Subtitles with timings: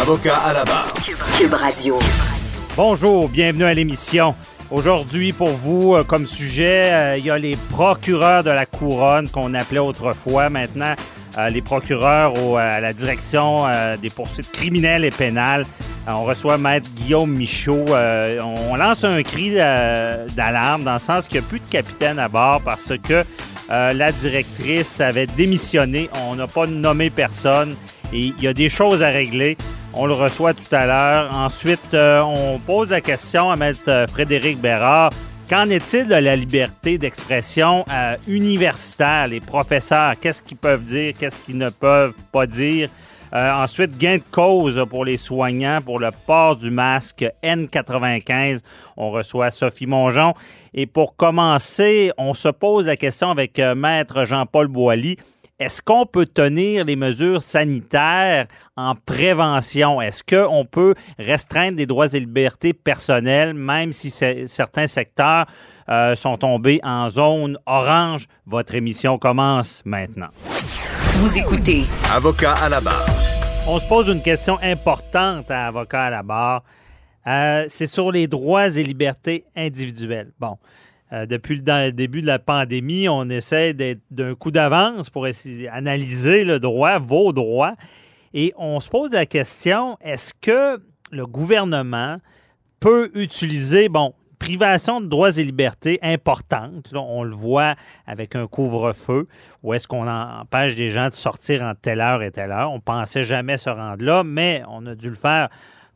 [0.00, 0.92] Avocat à la barre.
[1.38, 1.98] Cube Radio.
[2.76, 4.34] Bonjour, bienvenue à l'émission.
[4.70, 9.28] Aujourd'hui, pour vous, euh, comme sujet, euh, il y a les procureurs de la couronne
[9.28, 10.50] qu'on appelait autrefois.
[10.50, 10.94] Maintenant,
[11.38, 15.66] euh, les procureurs au- à la direction euh, des poursuites criminelles et pénales.
[16.06, 17.86] Euh, on reçoit Maître Guillaume Michaud.
[17.88, 22.18] Euh, on lance un cri d'alarme dans le sens qu'il n'y a plus de capitaine
[22.18, 23.24] à bord parce que
[23.70, 26.10] euh, la directrice avait démissionné.
[26.28, 27.76] On n'a pas nommé personne
[28.12, 29.56] et il y a des choses à régler.
[29.94, 31.34] On le reçoit tout à l'heure.
[31.34, 35.10] Ensuite, on pose la question à Maître Frédéric Bérard.
[35.48, 37.84] Qu'en est-il de la liberté d'expression
[38.26, 39.28] universitaire?
[39.28, 42.88] Les professeurs, qu'est-ce qu'ils peuvent dire, qu'est-ce qu'ils ne peuvent pas dire?
[43.32, 48.60] Euh, ensuite, gain de cause pour les soignants pour le port du masque N95.
[48.96, 50.34] On reçoit Sophie Mongeon.
[50.72, 55.16] Et pour commencer, on se pose la question avec euh, Maître Jean-Paul Boilly.
[55.60, 60.00] Est-ce qu'on peut tenir les mesures sanitaires en prévention?
[60.00, 65.46] Est-ce qu'on peut restreindre des droits et libertés personnelles, même si certains secteurs
[65.88, 68.26] euh, sont tombés en zone orange?
[68.46, 70.30] Votre émission commence maintenant.
[71.16, 73.06] Vous écoutez Avocat à la barre.
[73.68, 76.64] On se pose une question importante à avocat à la barre.
[77.28, 80.32] Euh, c'est sur les droits et libertés individuelles.
[80.40, 80.58] Bon,
[81.12, 85.66] euh, depuis le, début de la pandémie, on essaie d'être d'un coup d'avance pour essayer
[85.66, 87.76] d'analyser le droit, vos droits.
[88.34, 90.82] Et on se pose la question, est-ce que
[91.12, 92.18] le gouvernement
[92.80, 99.26] peut utiliser, bon, privation de droits et libertés importante, on le voit avec un couvre-feu,
[99.62, 102.70] où est-ce qu'on empêche des gens de sortir en telle heure et telle heure?
[102.70, 105.48] On pensait jamais se rendre là, mais on a dû le faire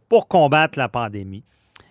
[0.08, 1.44] pour combattre la pandémie.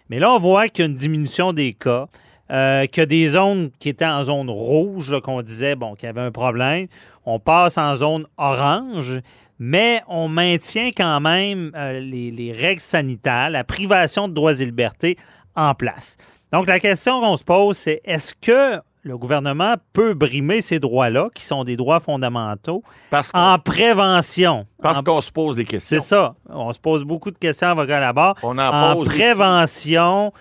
[0.09, 2.07] Mais là, on voit qu'il y a une diminution des cas,
[2.49, 6.07] euh, qu'il y a des zones qui étaient en zone rouge, qu'on disait bon, qu'il
[6.07, 6.87] y avait un problème.
[7.27, 9.19] On passe en zone orange,
[9.59, 15.17] mais on maintient quand même euh, les règles sanitaires, la privation de droits et libertés
[15.55, 16.17] en place.
[16.51, 21.29] Donc, la question qu'on se pose, c'est est-ce que le gouvernement peut brimer ces droits-là,
[21.33, 24.65] qui sont des droits fondamentaux, Parce en prévention?
[24.81, 25.97] parce En- qu'on se pose des questions.
[25.99, 26.35] c'est ça.
[26.49, 28.33] On se pose beaucoup de questions avocat là-bas.
[28.43, 30.33] On en en pose prévention,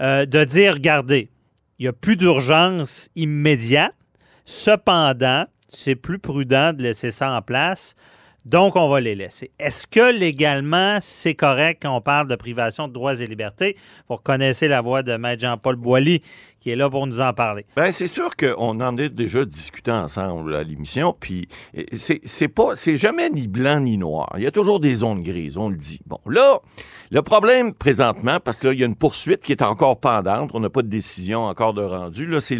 [0.00, 1.28] euh, de dire, regardez,
[1.78, 3.94] il n'y a plus d'urgence immédiate.
[4.44, 7.94] Cependant, c'est plus prudent de laisser ça en place.
[8.48, 9.50] Donc, on va les laisser.
[9.58, 13.76] Est-ce que légalement, c'est correct quand on parle de privation de droits et libertés?
[14.08, 16.22] Vous reconnaissez la voix de Maître Jean-Paul Boilly,
[16.60, 17.64] qui est là pour nous en parler.
[17.76, 21.46] Ben, c'est sûr qu'on en a déjà discuté ensemble à l'émission, puis
[21.76, 24.28] euh, c'est pas, c'est jamais ni blanc ni noir.
[24.36, 26.00] Il y a toujours des zones grises, on le dit.
[26.06, 26.58] Bon, là,
[27.10, 30.50] le problème présentement, parce que là, il y a une poursuite qui est encore pendante,
[30.52, 32.26] on n'a pas de décision encore de rendu.
[32.26, 32.58] Là, c'est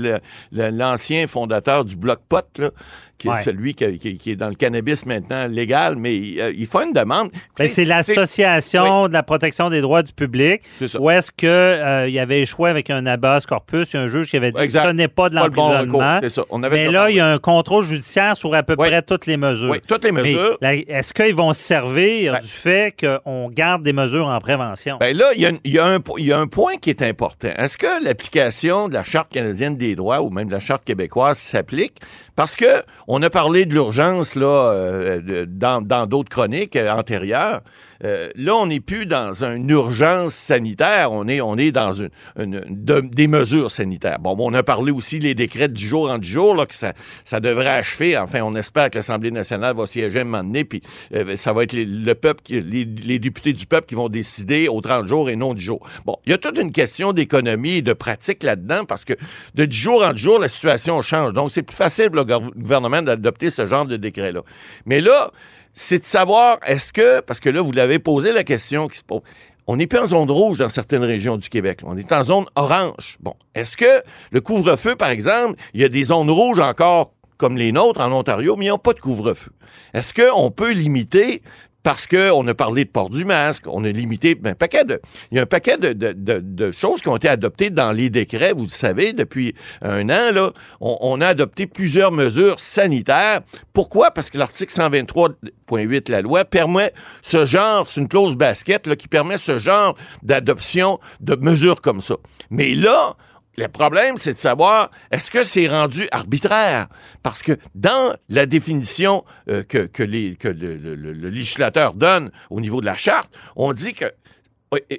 [0.53, 2.71] l'ancien fondateur du Bloc Pot, là,
[3.19, 3.43] qui est Ouais.
[3.43, 6.93] celui qui, qui- qui est dans le cannabis maintenant légal, mais euh, il fait une
[6.93, 7.31] demande.
[7.59, 10.63] Ben, c'est l'Association de la protection des droits du public.
[10.79, 11.01] C'est ça.
[11.01, 13.88] Où est-ce qu'il y avait échoué avec un habeas corpus?
[13.93, 14.83] Il y a un juge qui avait dit Exact.
[14.83, 15.99] que ce n'est pas de bon l'emprisonnement.
[15.99, 16.43] recours, c'est ça.
[16.51, 18.89] On avait Mais là, il y a un contrôle judiciaire sur à peu Oui.
[18.89, 19.71] près toutes les mesures.
[19.71, 20.59] Oui, toutes les mesures.
[20.63, 24.97] Est-ce qu'ils vont se servir Ben- du fait qu'on garde des mesures en prévention?
[24.99, 26.77] Ben là, il y, a, il y a un, po- il y a un point
[26.81, 27.49] qui est important.
[27.57, 31.39] Est-ce que l'application de la Charte canadienne des droits ou même de la Charte québécoise
[31.39, 31.97] s'applique?
[32.37, 37.61] Parce que on a parlé de l'urgence là euh, dans d'autres chroniques euh, antérieures.
[38.05, 41.13] Euh, là, on n'est plus dans une urgence sanitaire.
[41.13, 41.93] On est on est dans
[42.37, 44.19] des mesures sanitaires.
[44.19, 46.93] Bon, on a parlé aussi des décrets du jour en du jour, là, que ça,
[47.25, 48.17] ça devrait achever.
[48.17, 50.83] Enfin, on espère que l'Assemblée nationale va siéger un moment donné, puis
[51.15, 55.07] euh, ça va être le peuple, les, députés du peuple qui vont décider au 30
[55.07, 55.81] jours et non du jour.
[56.05, 59.15] Bon, il y a toute une question d'économie et de pratique là-dedans, parce que
[59.55, 61.33] de du jour en jour, la situation change.
[61.33, 64.43] Donc, c'est plus facile le gouver- gouvernement d'adopter ce genre de décret-là.
[64.87, 65.31] Mais là,
[65.75, 69.05] c'est de savoir, est-ce que, parce que là, vous l'avez posé la question qui se
[69.05, 69.21] pose,
[69.67, 71.81] on n'est plus en zone rouge dans certaines régions du Québec.
[71.85, 73.19] On est en zone orange.
[73.21, 77.57] Bon, est-ce que le couvre-feu, par exemple, il y a des zones rouges encore comme
[77.57, 79.53] les nôtres en Ontario, mais ils n'ont pas de couvre-feu?
[79.93, 81.43] Est-ce qu'on peut limiter
[81.83, 85.01] parce qu'on a parlé de port du masque, on a limité ben, un paquet de.
[85.31, 87.93] Il y a un paquet de, de- de- de choses qui ont été adoptées dans
[87.93, 90.53] les décrets, vous le savez, depuis un an, là.
[90.81, 93.41] On, on a adopté plusieurs mesures sanitaires.
[93.73, 94.11] Pourquoi?
[94.11, 96.93] Parce que l'article 123.8 de la loi permet
[97.23, 102.01] ce genre, c'est une clause basket là, qui permet ce genre d'adoption de mesures comme
[102.01, 102.17] ça.
[102.51, 103.15] Mais là,
[103.59, 106.87] le problème, c'est de savoir, est-ce que c'est rendu arbitraire?
[107.23, 111.95] Parce que dans la définition euh, que, que les- que le, le- le- le législateur
[111.95, 114.07] donne au niveau de la charte, on dit que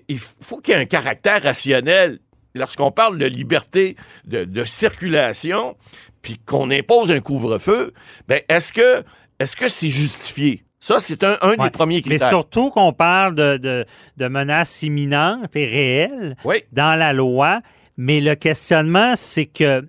[0.07, 2.19] il faut qu'il y ait un caractère rationnel.
[2.55, 3.95] Lorsqu'on parle de liberté
[4.25, 5.77] de, de circulation,
[6.23, 7.93] puis qu'on impose un couvre-feu,
[8.27, 9.03] ben est-ce que
[9.39, 10.63] est-ce que c'est justifié?
[10.81, 11.57] Ça, c'est un, un Ouais.
[11.57, 12.29] des premiers Mais critères.
[12.29, 13.85] surtout qu'on parle de, de,
[14.17, 16.63] de menaces imminentes et réelles Oui.
[16.71, 17.61] dans la loi.
[18.01, 19.85] Mais le questionnement, c'est que.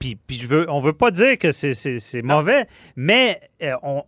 [0.00, 2.66] Puis, puis je veux, on veut pas dire que c'est, c'est- c'est mauvais,
[2.96, 4.02] mais euh, on.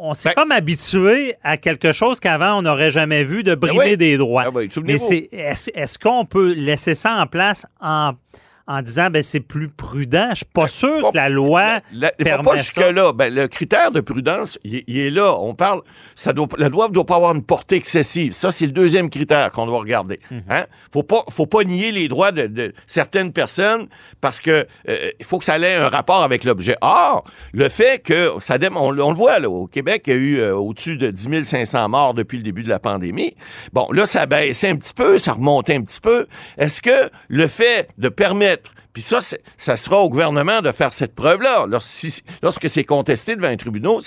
[0.00, 3.78] On s'est Ben- comme habitué à quelque chose qu'avant on n'aurait jamais vu de brimer
[3.90, 3.96] oui.
[3.96, 4.44] des droits.
[4.46, 4.94] Ah oui, Mais
[5.32, 8.12] est-ce qu'on peut laisser ça en place en,
[8.68, 10.28] en disant ben c'est plus prudent?
[10.30, 13.12] Je suis pas sûr pas- que la loi La- permet pas jusque-là.
[13.12, 15.34] Ben, le critère de prudence, il, il est là.
[15.40, 15.80] On parle,
[16.14, 18.32] ça doit, la loi ne doit pas avoir une portée excessive.
[18.32, 20.20] Ça, c'est le deuxième critère qu'on doit regarder.
[20.30, 20.42] Mhm.
[20.50, 20.64] Hein?
[20.92, 23.88] Faut pas, faut pas nier les droits de, de certaines personnes
[24.20, 26.76] parce que euh, faut que ça ait un rapport avec l'objet.
[26.82, 30.38] Or, le fait que ça, on le voit là, au Québec, il y a eu
[30.40, 33.34] euh, au-dessus de 10 500 morts depuis le début de la pandémie.
[33.72, 36.26] Bon, là, ça baissait un petit peu, ça remontait un petit peu.
[36.58, 38.57] Est-ce que le fait de permettre
[38.98, 39.20] puis ça,
[39.56, 41.66] ça sera au gouvernement de faire cette preuve-là.
[42.42, 43.98] Lorsque c'est contesté devant un tribunal,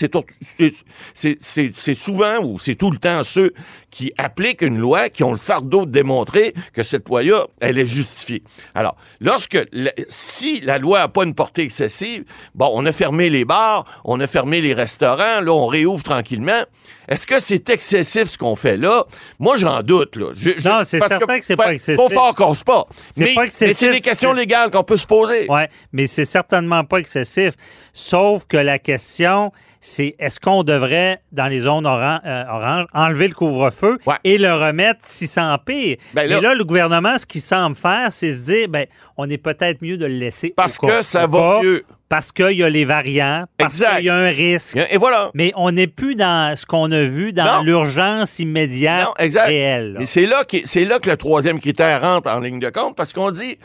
[1.14, 3.54] c'est souvent ou c'est tout le temps ceux
[3.92, 7.86] qui appliquent une loi qui ont le fardeau de démontrer que cette loi-là, elle est
[7.86, 8.42] justifiée.
[8.74, 9.60] Alors, lorsque,
[10.08, 12.24] si la loi n'a pas une portée excessive,
[12.56, 16.62] bon, on a fermé les bars, on a fermé les restaurants, là, on réouvre tranquillement.
[17.10, 19.04] Est-ce que c'est excessif ce qu'on fait là?
[19.40, 20.28] Moi, j'en doute, là.
[20.34, 21.98] Je- je- Non, c'est certain que c'est pas excessif.
[22.02, 22.86] Faut fort qu'on se pas.
[23.18, 25.46] Mais, pas mais excessif, c'est des questions légales qu'on peut se poser.
[25.50, 27.54] Oui, mais c'est certainement pas excessif.
[27.92, 29.52] Sauf que la question,
[29.83, 34.16] c'est est-ce qu'on devrait, dans les zones oran- euh, oranges, enlever le couvre-feu Ouais.
[34.24, 35.98] et le remettre si ça empire?
[36.13, 38.86] Ben là- mais là, le gouvernement, ce qu'il semble faire, c'est se dire, ben,
[39.18, 40.54] on est peut-être mieux de le laisser.
[40.56, 41.81] Parce que ça va mieux.
[42.10, 44.78] Parce qu'il y a les variants, parce qu'il y a un risque.
[44.92, 45.31] Et voilà.
[45.33, 49.48] Mais on n'est plus dans ce qu'on a vu dans l'urgence immédiate Non, exact.
[49.48, 49.94] réelle.
[49.94, 50.00] là.
[50.00, 52.95] Mais c'est là, que- c'est là que le troisième critère rentre en ligne de compte
[52.98, 53.57] parce qu'on dit.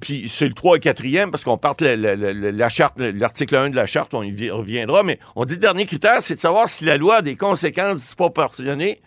[0.00, 3.76] Puis c'est le 3 et 4e parce qu'on part la, la- charte, l'article 1 de
[3.76, 6.68] la charte, on y vi- reviendra, mais on dit le dernier critère, c'est de savoir
[6.68, 9.00] si la loi a des conséquences disproportionnées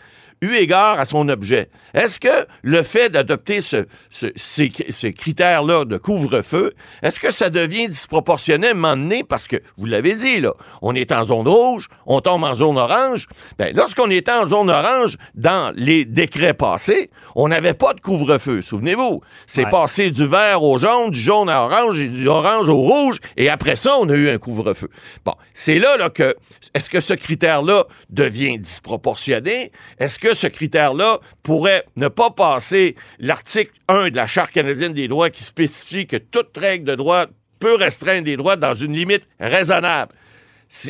[0.45, 1.69] eu égard à son objet.
[1.93, 7.49] Est-ce que le fait d'adopter ce, ce- ces, ces critères-là de couvre-feu, est-ce que ça
[7.49, 9.23] devient disproportionné à un moment donné?
[9.23, 12.77] Parce que, vous l'avez dit, là, on est en zone rouge, on tombe en zone
[12.77, 13.27] orange.
[13.57, 18.61] Ben, lorsqu'on était en zone orange, dans les décrets passés, on n'avait pas de couvre-feu,
[18.61, 19.21] souvenez-vous.
[19.47, 19.69] C'est Ouais.
[19.71, 23.49] passé du vert au jaune, du jaune à orange et du orange au rouge, et
[23.49, 24.89] après ça, on a eu un couvre-feu.
[25.25, 26.35] Bon, c'est là, là que,
[26.73, 29.71] est-ce que ce critère-là devient disproportionné?
[29.99, 35.07] Est-ce que ce critère-là pourrait ne pas passer l'article 1 de la Charte canadienne des
[35.07, 37.25] droits qui spécifie que toute règle de droit
[37.59, 40.13] peut restreindre des droits dans une limite raisonnable?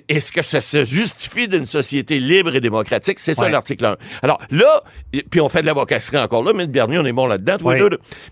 [0.10, 3.20] Est-ce que ça se justifie d'une société libre et démocratique?
[3.20, 3.96] C'est ça l'article 1.
[4.24, 4.82] Alors là,
[5.30, 7.76] puis on fait de l'avocasserie encore là, mais Bernier, on est bon là-dedans, Oui.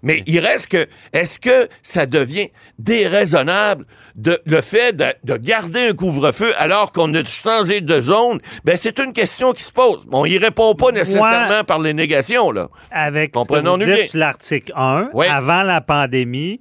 [0.02, 3.86] Mais il reste que, est-ce que ça devient déraisonnable
[4.16, 8.40] de, le fait de, de garder un couvre-feu alors qu'on a changé de zone?
[8.64, 10.06] Ben, c'est une question qui se pose.
[10.12, 12.70] On y répond pas nécessairement par les négations, là.
[12.92, 15.28] avec Comprenons-nous l'article 1, Oui.
[15.28, 16.60] avant la pandémie,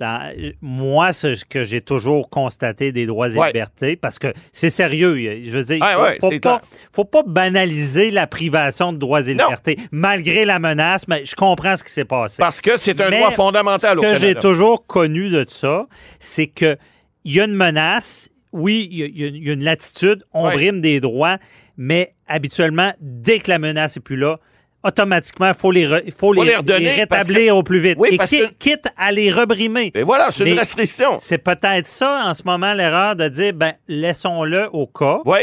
[0.00, 3.48] dans- moi, ce que j'ai toujours constaté des droits et Ouais.
[3.48, 5.14] libertés, parce que c'est sérieux,
[5.44, 6.60] je veux dire, faut, ouais, faut pas, clair.
[6.92, 9.44] faut pas banaliser la privation de droits et Non.
[9.44, 12.36] libertés, malgré la menace, mais je comprends ce qui s'est passé.
[12.40, 15.86] Parce que c'est un Mais droit fondamental au Ce que j'ai toujours connu de ça,
[16.18, 16.76] c'est que
[17.24, 20.46] il y a une menace, oui, il y a- il y, il une latitude, on
[20.46, 20.54] Ouais.
[20.54, 21.36] brime des droits,
[21.76, 24.38] mais habituellement, dès que la menace est plus là,
[24.82, 27.96] automatiquement, il faut les, re- faut les, les redonner les parce rétablir au plus vite.
[27.98, 29.90] Oui, Et parce qui- que- quitte à les rebrimer.
[29.94, 31.18] Et voilà, c'est une restriction.
[31.20, 35.20] C'est peut-être ça, en ce moment, l'erreur de dire, ben, laissons-le au cas.
[35.24, 35.38] Oui.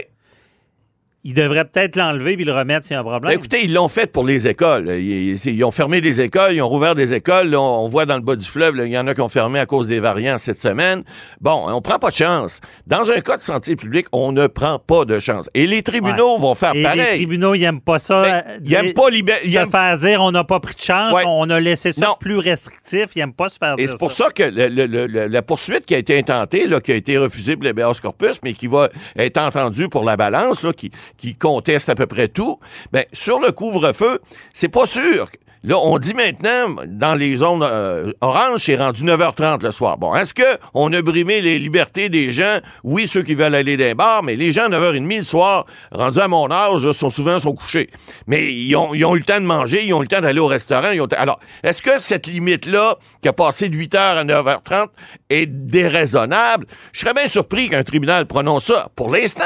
[1.29, 3.34] Il devrait peut-être l'enlever puis le remettre s'il y a un problème.
[3.34, 4.86] Ben, écoutez, ils l'ont fait pour les écoles.
[4.88, 7.50] Ils, ils- ils ont fermé des écoles, ils ont rouvert des écoles.
[7.50, 9.27] Là, on, voit dans le bas du fleuve, là, il y en a qui ont
[9.27, 11.03] fermé à cause des variants cette semaine.
[11.41, 12.62] Bon, on prend pas de chance.
[12.88, 15.50] Dans un cas de santé publique, on ne prend pas de chance.
[15.53, 16.41] Et les tribunaux Ouais.
[16.41, 17.15] vont faire Et les pareil.
[17.17, 18.22] tribunaux, ils n'aiment pas ça.
[18.22, 19.39] Ben, euh, ils aiment dire- pas libérer.
[19.39, 21.24] se faire dire on n'a pas pris de chance, Ouais.
[21.27, 22.15] on a laissé ça Non.
[22.17, 23.07] plus restrictif.
[23.15, 25.27] Ils n'aiment pas se faire Et dire c'est pour ça que le- le- le- le-
[25.27, 28.53] la poursuite qui a été intentée, là, qui a été refusée pour l'habeas corpus, mais
[28.53, 32.60] qui va être entendue pour la balance, là, qui, qui conteste à peu près tout,
[32.92, 34.20] ben, sur le couvre-feu,
[34.54, 35.30] c'est pas sûr.
[35.64, 39.98] Là, on dit maintenant, dans les zones euh, oranges, c'est rendu 9h30 le soir.
[39.98, 42.60] Bon, est-ce qu'on a brimé les libertés des gens?
[42.84, 45.66] Oui, ceux qui veulent aller dans les bars, mais les gens, à 9h30 le soir,
[45.92, 47.90] rendus à mon âge, sont souvent sont couchés.
[48.28, 50.48] Mais ils ont, eu le temps de manger, ils ont eu le temps d'aller au
[50.48, 50.92] restaurant.
[51.18, 54.88] Alors, est-ce que cette limite-là, qui a passé de 8h à 9h30,
[55.30, 56.68] est déraisonnable?
[56.94, 59.44] Je serais bien surpris qu'un tribunal prononce ça pour l'instant.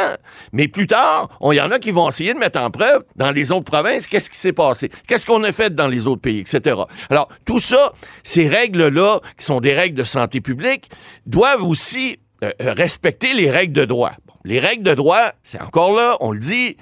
[0.51, 3.31] Mais plus tard, il y en a qui vont essayer de mettre en preuve dans
[3.31, 6.39] les autres provinces qu'est-ce qui s'est passé, qu'est-ce qu'on a fait dans les autres pays,
[6.39, 6.77] etc.
[7.09, 7.93] Alors, tout ça,
[8.23, 10.89] ces règles-là, qui sont des règles de santé publique,
[11.25, 14.13] doivent aussi euh, euh, respecter les règles de droit.
[14.43, 16.77] Les règles de droit, c'est encore là, on le dit,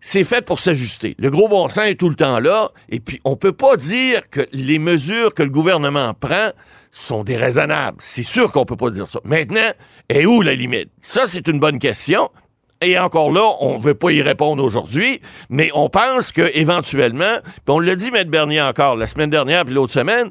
[0.00, 1.14] c'est fait pour s'ajuster.
[1.18, 4.28] Le gros bon sens est tout le temps là, et puis on peut pas dire
[4.30, 6.50] que les mesures que le gouvernement prend
[6.90, 7.98] sont déraisonnables.
[8.00, 9.20] C'est sûr qu'on peut pas dire ça.
[9.24, 9.70] Maintenant,
[10.08, 10.90] est où la limite?
[11.00, 12.30] Ça, c'est une bonne question.
[12.82, 15.20] Et encore là, on ne veut pas y répondre aujourd'hui,
[15.50, 19.66] mais on pense que éventuellement, puis on l'a dit, Maître Bernier encore, la semaine dernière
[19.66, 20.30] puis l'autre semaine,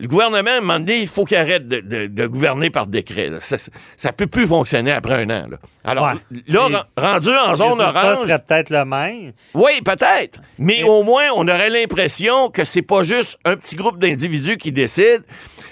[0.00, 2.86] le gouvernement, à un moment donné, il faut qu'il arrête de, de- de gouverner par
[2.86, 3.28] décret.
[3.28, 3.38] là.
[3.40, 3.56] Ça,
[3.98, 5.46] ça peut plus fonctionner après un an.
[5.50, 5.58] là.
[5.84, 6.40] Alors, Ouais.
[6.46, 9.32] là, rendu en zone orange, serait peut-être le même.
[9.52, 10.40] oui, peut-être.
[10.58, 14.72] Mais au moins, on aurait l'impression que c'est pas juste un petit groupe d'individus qui
[14.72, 15.22] décident.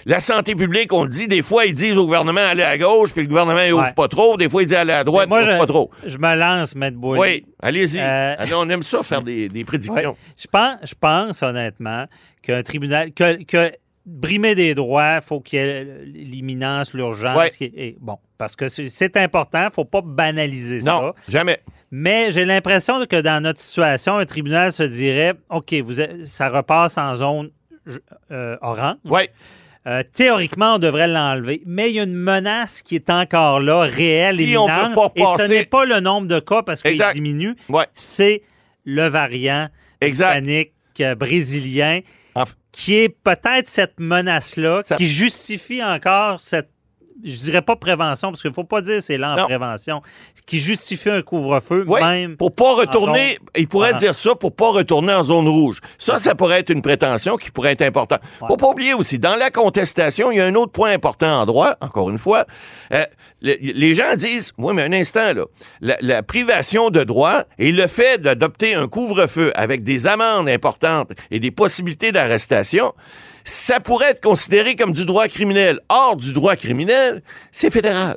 [0.08, 3.12] La santé publique, on le dit, des fois, ils disent au gouvernement aller à gauche,
[3.12, 3.92] puis le gouvernement, il ouvre Ouais.
[3.92, 4.36] pas trop.
[4.36, 5.90] Des fois, il dit aller à droite, Moi, il ouvre je, pas trop.
[6.06, 7.20] je me lance, Maître Boily.
[7.20, 7.98] Oui, allez-y.
[8.00, 9.64] Euh, non, on aime ça, faire des, des Ouais.
[9.64, 10.16] prédictions.
[10.38, 12.06] Je pense, je pense honnêtement
[12.42, 13.70] qu'un tribunal, que, que
[14.06, 17.36] brimer des droits, il faut qu'il y ait l'imminence, l'urgence.
[17.60, 17.94] Ouais.
[18.00, 21.14] bon, parce que c'est- important, il ne faut pas banaliser Non, ça.
[21.28, 21.58] jamais.
[21.90, 26.96] Mais j'ai l'impression que dans notre situation, un tribunal se dirait OK, vous ça repasse
[26.96, 27.50] en zone
[28.30, 28.96] euh, orange.
[29.04, 29.22] Oui,
[29.88, 33.80] Euh, théoriquement, on devrait l'enlever, mais il y a une menace qui est encore là,
[33.80, 37.54] réelle, Si imminente, pas et ce n'est pas le nombre de cas parce qu'il diminue,
[37.70, 37.86] Ouais.
[37.94, 38.42] c'est
[38.84, 39.68] le variant
[40.02, 42.00] hispanique euh, brésilien
[42.34, 46.68] En- qui est peut-être cette menace-là Ça- qui justifie encore cette
[47.24, 50.02] je dirais pas prévention, parce qu'il faut pas dire c'est là en prévention,
[50.46, 52.36] qui justifie un couvre-feu, Oui, même.
[52.36, 54.00] pour pas retourner, zone il pourrait orange.
[54.00, 55.80] dire ça pour pas retourner en zone rouge.
[55.98, 58.20] Ça, ça pourrait être une prétention qui pourrait être importante.
[58.46, 61.46] Faut pas oublier aussi, dans la contestation, il y a un autre point important en
[61.46, 62.44] droit, encore une fois.
[62.92, 63.04] Euh,
[63.42, 65.44] le- les gens disent, oui, mais un instant, là,
[65.80, 71.10] la, la privation de droit et le fait d'adopter un couvre-feu avec des amendes importantes
[71.30, 72.92] et des possibilités d'arrestation,
[73.48, 75.80] ça pourrait être considéré comme du droit criminel.
[75.88, 78.16] Or, du droit criminel, c'est fédéral.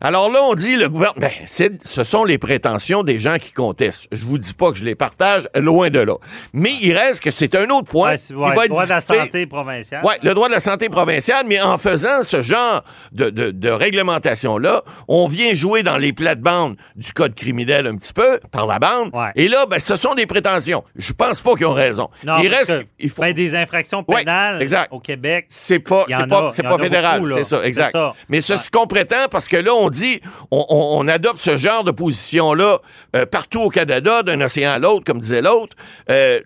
[0.00, 4.08] Alors là, on dit le gouvernement, ben, ce sont les prétentions des gens qui contestent.
[4.10, 6.14] Je vous dis pas que je les partage, loin de là.
[6.54, 8.90] Mais il reste que c'est un autre point Ouais, qui ouais, va être droit de
[8.90, 10.00] la santé provinciale.
[10.02, 12.82] Oui, le droit de la santé provinciale, mais en faisant ce genre
[13.12, 18.14] de, de, de réglementation-là, on vient jouer dans les plates-bandes du code criminel un petit
[18.14, 19.10] peu, par la bande.
[19.12, 19.32] Ouais.
[19.36, 20.82] Et là, ben, ce sont des prétentions.
[20.96, 22.08] Je pense pas qu'ils ont raison.
[22.24, 23.20] Non, il reste que, il faut...
[23.20, 24.92] ben, des infractions pénales exact.
[24.92, 25.46] au Québec.
[25.48, 27.92] C'est pas, c'est pas, c'est pas fédéral, c'est ça, exact.
[27.92, 28.12] Ça.
[28.28, 28.58] Mais c'est Ouais.
[28.58, 31.90] ce qu'on prétend parce que là, on dit, on, on- on adopte ce genre de
[31.90, 32.78] position-là
[33.16, 35.76] euh, partout au Canada, d'un océan à l'autre, comme disait l'autre.
[36.10, 36.40] Euh,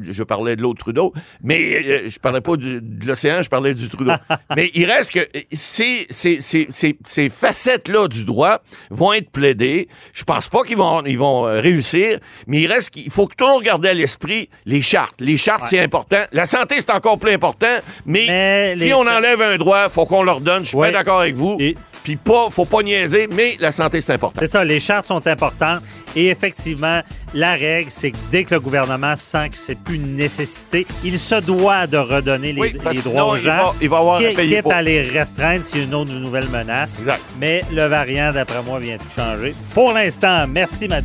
[0.00, 1.12] je parlais de l'autre Trudeau,
[1.42, 4.12] mais euh, je parlais pas du- de l'océan, je parlais du Trudeau.
[4.56, 9.88] mais il reste que ces, ces, ces, ces, ces facettes-là du droit vont être plaidées.
[10.12, 13.62] Je pense pas qu'ils vont, ils vont euh, réussir, mais il reste qu'il faut toujours
[13.62, 15.20] garder à l'esprit les chartes.
[15.20, 16.22] Les chartes, c'est important.
[16.32, 17.63] La santé, c'est encore plus important,
[18.06, 20.62] mais, Mais si les on enlève un droit, faut qu'on leur donne.
[20.64, 20.92] Je suis Ouais.
[20.92, 21.56] pas d'accord avec vous.
[21.60, 24.38] Et- Puis pas, faut pas niaiser, mais la santé, c'est important.
[24.38, 25.80] C'est ça, les chartes sont importantes.
[26.14, 27.00] Et effectivement,
[27.32, 31.18] la règle, c'est que dès que le gouvernement sent que c'est plus une nécessité, il
[31.18, 33.56] se doit de redonner les, Oui, parce les que droits aux sinon, il gens.
[33.64, 36.12] va- il va avoir quitte- payer quitte à les restreindre s'il y a une autre
[36.12, 36.96] nouvelle menace.
[36.98, 37.22] Exact.
[37.40, 39.50] Mais le variant, d'après moi, vient tout changer.
[39.72, 41.04] Pour l'instant, merci, Matt.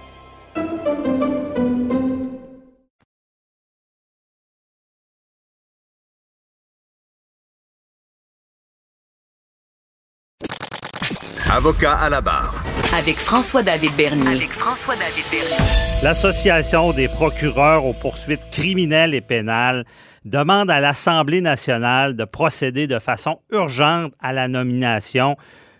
[11.53, 12.63] Avocat à la barre.
[12.97, 14.37] Avec François-David Bernier.
[14.37, 16.01] Avec François-David Bernier.
[16.01, 19.83] L'Association des procureurs aux poursuites criminelles et pénales
[20.23, 25.35] demande à l'Assemblée nationale de procéder de façon urgente à la nomination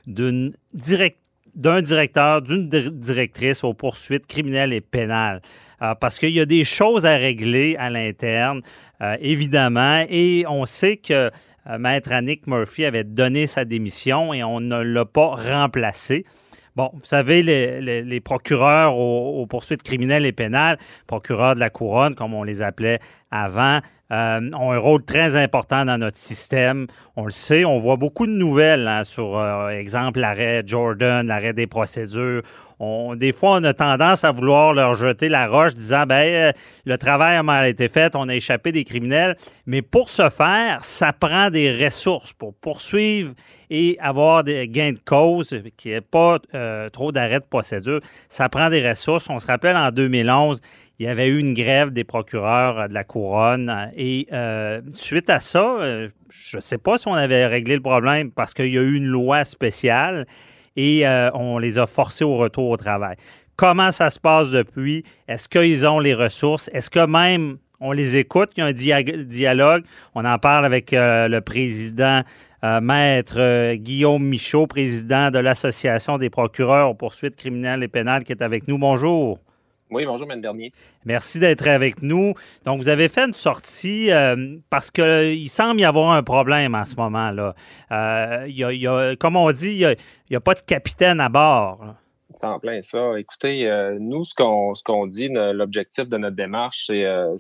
[0.07, 0.53] d'une
[1.53, 5.41] d'un directeur, d'une dir- directrice aux poursuites criminelles et pénales.
[5.81, 8.61] Euh, parce qu'il y a des choses à régler à l'interne,
[9.01, 11.29] euh, évidemment, et on sait que euh,
[11.77, 16.25] Maître Annick Murphy avait donné sa démission et on ne l'a pas remplacé.
[16.75, 22.15] Bon, vous savez, les, procureurs aux, aux poursuites criminelles et pénales, procureurs de la couronne,
[22.15, 22.99] comme on les appelait
[23.29, 26.87] avant, euh, ont un rôle très important dans notre système.
[27.15, 31.53] On le sait, on voit beaucoup de nouvelles hein, sur, euh, exemple, l'arrêt Jordan, l'arrêt
[31.53, 32.41] des procédures.
[33.15, 36.51] Des fois, on a tendance à vouloir leur jeter la roche disant, ben, euh,
[36.85, 39.35] le travail a mal été fait, on a échappé des criminels.
[39.67, 43.33] Mais pour ce faire, ça prend des ressources pour poursuivre
[43.69, 47.99] et avoir des gains de cause, qu'il n'y ait pas euh, trop d'arrêts de procédure.
[48.29, 49.29] Ça prend des ressources.
[49.29, 50.59] On se rappelle en 2011,
[50.97, 54.27] il y avait eu une grève des procureurs euh, de la couronne et
[54.93, 55.77] suite à ça,
[56.29, 58.95] je ne sais pas si on avait réglé le problème parce qu'il y a eu
[58.95, 60.25] une loi spéciale
[60.75, 63.15] et euh, on les a forcés au retour au travail.
[63.55, 65.03] Comment ça se passe depuis?
[65.27, 66.69] Est-ce qu'ils ont les ressources?
[66.73, 68.51] Est-ce que même on les écoute?
[68.57, 69.83] Il y a un dia- dialogue.
[70.15, 72.21] On en parle avec euh, le président,
[72.63, 78.31] euh, maître Guillaume Michaud, président de l'Association des procureurs aux poursuites criminelles et pénales, qui
[78.31, 78.77] est avec nous.
[78.77, 79.39] Bonjour.
[79.91, 80.39] Oui, bonjour, M.
[80.39, 80.71] Bernier.
[81.03, 82.33] Merci d'être avec nous.
[82.65, 86.85] Donc, vous avez fait une sortie euh, parce qu'il semble y avoir un problème en
[86.85, 87.53] ce moment-là.
[87.91, 89.95] Euh, il y a- il y a- comme on dit, il
[90.29, 91.83] n'y a, pas de capitaine à bord.
[91.85, 91.95] là.
[92.33, 93.19] C'est en plein ça.
[93.19, 97.35] Écoutez, euh, nous, ce qu'on ce qu'on dit, l'objectif de notre démarche, c'est euh,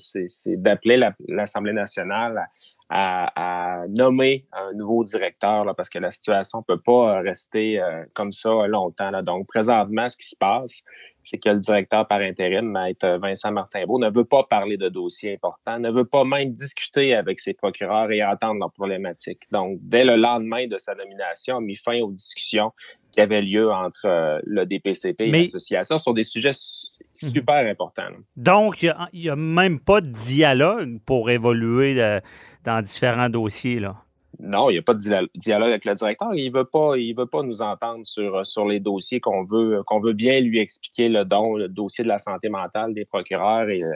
[0.57, 2.45] d'appeler la- l'Assemblée nationale
[2.93, 7.79] à, à- nommer un nouveau directeur, là, parce que la situation peut pas euh, rester
[7.81, 9.09] euh, comme ça longtemps.
[9.09, 9.21] Là.
[9.23, 10.83] Donc, présentement, ce qui se passe,
[11.23, 15.33] c'est que le directeur par intérim, maître Vincent Martinbeau, ne veut pas parler de dossiers
[15.35, 19.43] importants, ne veut pas même discuter avec ses procureurs et entendre leurs problématiques.
[19.51, 22.71] Donc, dès le lendemain de sa nomination, a mis fin aux discussions
[23.11, 27.67] qui avaient lieu entre euh, le DPCP et Mais- l'association sur des sujets su- super
[27.67, 28.03] importants.
[28.09, 28.17] là.
[28.37, 32.19] Donc, il n'y a, même pas de dialogue pour évoluer euh,
[32.63, 33.79] dans différents dossiers.
[33.79, 33.95] Là?
[34.39, 36.33] Non, il n'y a pas de dia- dialogue avec le directeur.
[36.33, 39.99] Il veut pas, il veut pas nous entendre sur, sur les dossiers qu'on veut, qu'on
[39.99, 43.83] veut bien lui expliquer le don, le dossier de la santé mentale des procureurs et,
[43.83, 43.93] euh,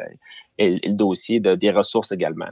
[0.58, 2.46] et le dossier de, des ressources également.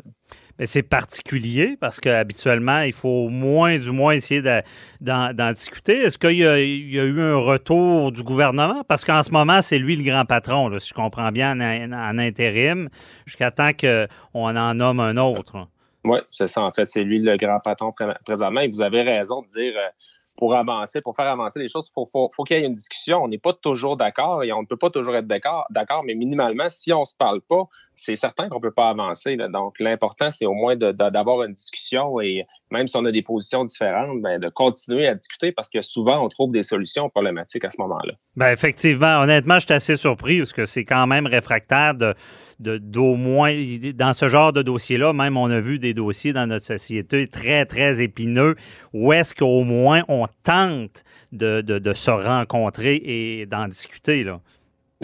[0.57, 4.61] Mais c'est particulier parce qu'habituellement, il faut au moins, du moins, essayer de-
[5.01, 5.97] d'en discuter.
[6.03, 8.83] Est-ce qu'il y, a- il y a eu un retour du gouvernement?
[8.87, 11.91] Parce qu'en ce moment, c'est lui le grand patron, là, si je comprends bien, en,
[11.91, 12.89] en intérim,
[13.25, 15.67] jusqu'à temps qu'on en nomme un autre.
[16.05, 16.61] Oui, c'est ça.
[16.63, 18.61] En fait, c'est lui le grand patron pré- présentement.
[18.61, 19.89] Et vous avez raison de dire, euh,
[20.37, 23.23] pour avancer, pour faire avancer les choses, faut, faut, qu'il y ait une discussion.
[23.23, 26.15] On n'est pas toujours d'accord et on ne peut pas toujours être d'accord, d'accord, mais
[26.15, 29.37] minimalement, si on se parle pas, c'est certain qu'on peut pas avancer.
[29.37, 33.63] Donc, l'important, c'est au moins d'avoir une discussion et même si on a des positions
[33.65, 37.69] différentes, ben, de continuer à discuter parce que souvent, on trouve des solutions problématiques à
[37.69, 38.13] ce moment-là.
[38.35, 42.15] Ben effectivement, honnêtement, je suis assez surpris parce que c'est quand même réfractaire de-
[42.59, 43.53] d'au moins
[43.93, 47.65] dans ce genre de dossier-là, même on a vu des dossiers dans notre société très,
[47.65, 48.55] très épineux,
[48.93, 54.23] où est-ce qu'au moins on tente de, de- de se rencontrer et d'en discuter.
[54.23, 54.39] Là.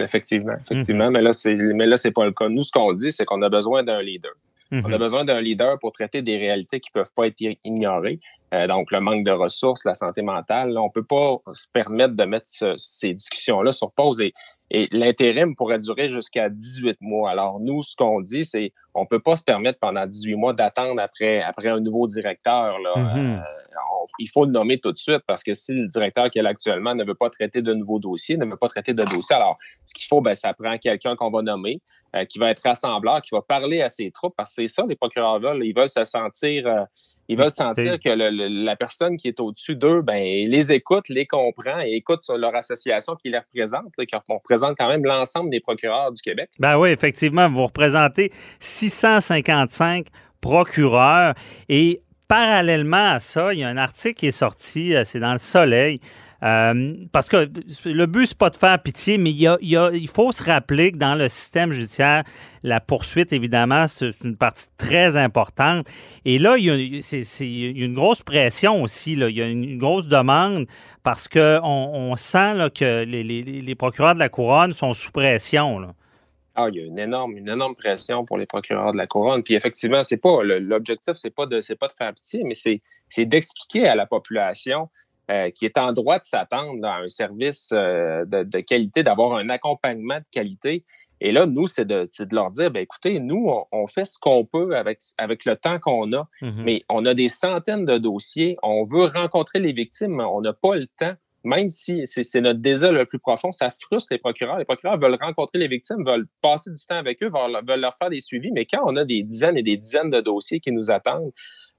[0.00, 2.48] Effectivement, effectivement, mais là, c'est mais là, c'est pas le cas.
[2.48, 4.32] Nous, ce qu'on dit, c'est qu'on a besoin d'un leader.
[4.70, 4.82] Mhm.
[4.86, 8.20] On a besoin d'un leader pour traiter des réalités qui peuvent pas être ignorées.
[8.54, 12.14] Euh, donc, le manque de ressources, la santé mentale, là, on peut pas se permettre
[12.14, 14.20] de mettre ce- ces discussions-là sur pause.
[14.20, 14.32] Et,
[14.70, 17.30] et l'intérim pourrait durer jusqu'à 18 mois.
[17.30, 21.00] Alors, nous, ce qu'on dit, c'est on peut pas se permettre pendant 18 mois d'attendre
[21.00, 22.78] après, après un nouveau directeur.
[22.78, 22.92] Là.
[22.96, 23.34] Mhm.
[23.36, 23.40] Euh,
[23.92, 26.42] on- il faut le nommer tout de suite parce que si le directeur qui est
[26.42, 29.36] là actuellement ne veut pas traiter de nouveaux dossiers, ne veut pas traiter de dossiers,
[29.36, 31.80] alors ce qu'il faut, ben, ça prend quelqu'un qu'on va nommer,
[32.16, 34.84] euh, qui va être rassembleur, qui va parler à ses troupes, parce que c'est ça,
[34.88, 35.64] les procureurs veulent.
[35.64, 36.84] Ils veulent se sentir, euh,
[37.28, 41.08] ils veulent sentir que le- le- la personne qui est au-dessus d'eux, ben, les écoute,
[41.08, 45.04] les comprend et écoute sur leur association qui les représente, là, qui représente quand même
[45.04, 46.50] l'ensemble des procureurs du Québec.
[46.58, 48.32] Ben oui, effectivement, vous représentez
[48.88, 50.06] 655
[50.40, 51.34] procureurs
[51.68, 55.32] et parallèlement à ça, il y a un article qui est sorti, euh, c'est dans
[55.32, 56.00] le Soleil,
[56.42, 57.50] Euh, parce que
[57.84, 61.28] le but, c'est pas de faire pitié, mais il, faut se rappeler que dans le
[61.28, 62.24] système judiciaire,
[62.62, 65.86] la poursuite, évidemment, c'est une partie très importante.
[66.24, 69.12] Et là, il y a, une grosse pression aussi.
[69.12, 70.66] Il y a une, grosse demande
[71.02, 75.94] parce qu'on on sent que les, procureurs de la couronne sont sous pression.
[76.60, 79.42] Ah, il y a une énorme, une énorme pression pour les procureurs de la couronne.
[79.42, 83.24] Puis effectivement, c'est pas l'objectif, c'est pas de c'est pas de faire pitié, mais c'est
[83.24, 84.90] d'expliquer à la population
[85.30, 89.48] euh, qui est en droit de s'attendre à un service euh, de, qualité, d'avoir un
[89.48, 90.84] accompagnement de qualité.
[91.20, 94.44] Et là, nous, c'est de, de, leur dire, ben écoutez, nous, on, fait ce qu'on
[94.44, 96.62] peut avec, avec le temps qu'on a, mm-hmm.
[96.64, 100.52] mais on a des centaines de dossiers, on veut rencontrer les victimes, mais on n'a
[100.52, 104.58] pas le temps même si c'est notre désir le plus profond, ça frustre les procureurs.
[104.58, 108.10] Les procureurs veulent rencontrer les victimes, veulent passer du temps avec eux, veulent, leur faire
[108.10, 110.90] des suivis, mais quand on a des dizaines et des dizaines de dossiers qui nous
[110.90, 111.32] attendent,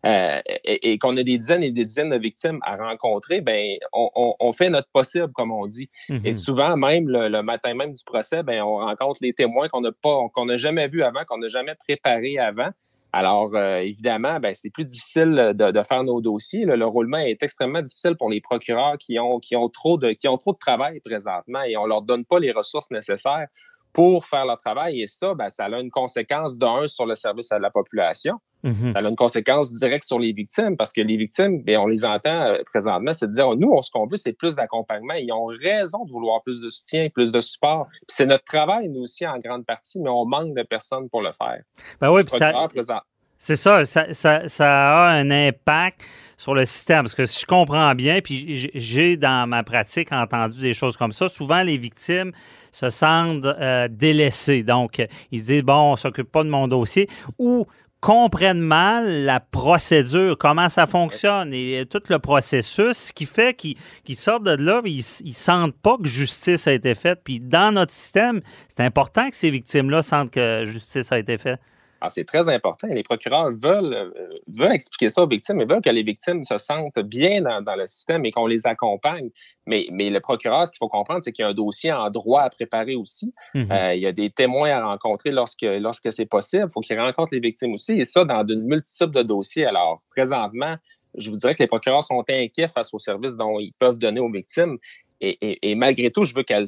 [0.03, 4.51] euh, et, qu'on a des dizaines et des dizaines de victimes à rencontrer, ben on,
[4.51, 5.91] fait notre possible, comme on dit.
[6.09, 6.31] Et mhm.
[6.31, 10.27] souvent, même le, matin même du procès, ben on rencontre les témoins qu'on n'a pas,
[10.33, 12.69] qu'on n'a jamais vus avant, qu'on n'a jamais préparés avant.
[13.13, 16.65] Alors, euh, évidemment, ben, c'est plus difficile de, faire nos dossiers.
[16.65, 20.29] Le, roulement est extrêmement difficile pour les procureurs qui ont, qui ont, trop, de, qui
[20.29, 23.47] ont trop de travail présentement et on leur donne pas les ressources nécessaires
[23.93, 25.01] pour faire leur travail.
[25.01, 28.35] Et ça, ben, ça a une conséquence d'un sur le service à la population.
[28.63, 28.93] Mm-hmm.
[28.93, 32.05] Ça a une conséquence directe sur les victimes parce que les victimes, ben, on les
[32.05, 35.15] entend euh, présentement, c'est de dire, nous, ce qu'on veut, c'est plus d'accompagnement.
[35.15, 37.87] Ils ont raison de vouloir plus de soutien, plus de support.
[38.07, 41.31] C'est notre travail, nous aussi, en grande partie, mais on manque de personnes pour le
[41.31, 41.61] faire.
[41.99, 43.03] Ben oui, puis ça...
[43.43, 46.05] C'est ça ça, a un impact
[46.37, 47.05] sur le système.
[47.05, 51.11] Parce que si je comprends bien, puis j'ai dans ma pratique entendu des choses comme
[51.11, 52.33] ça, souvent les victimes
[52.71, 54.61] se sentent euh, délaissées.
[54.61, 57.09] Donc, ils se disent, bon, on s'occupe pas de mon dossier.
[57.39, 57.65] Ou
[57.99, 63.75] comprennent mal la procédure, comment ça fonctionne et tout le processus, ce qui fait qu'ils
[64.15, 67.21] sortent de là, ils, ils sentent pas que justice a été faite.
[67.23, 71.59] Puis dans notre système, c'est important que ces victimes-là sentent que justice a été faite.
[72.01, 72.87] Ah, c'est très important.
[72.87, 74.11] Les procureurs veulent, euh,
[74.47, 77.85] veulent expliquer ça aux victimes, ils veulent que les victimes se sentent bien dans, le
[77.85, 79.29] système et qu'on les accompagne.
[79.67, 82.09] Mais, mais le procureur, ce qu'il faut comprendre, c'est qu'il y a un dossier en
[82.09, 83.33] droit à préparer aussi.
[83.53, 83.71] Mhm.
[83.71, 86.65] Euh, il y a des témoins à rencontrer lorsque, lorsque c'est possible.
[86.67, 87.93] Il faut qu'ils rencontrent les victimes aussi.
[87.93, 89.65] Et ça, dans une multitude de dossiers.
[89.65, 90.75] Alors, présentement,
[91.15, 94.19] je vous dirais que les procureurs sont inquiets face aux services dont ils peuvent donner
[94.19, 94.77] aux victimes.
[95.23, 96.65] Et, malgré tout, je veux qu'elles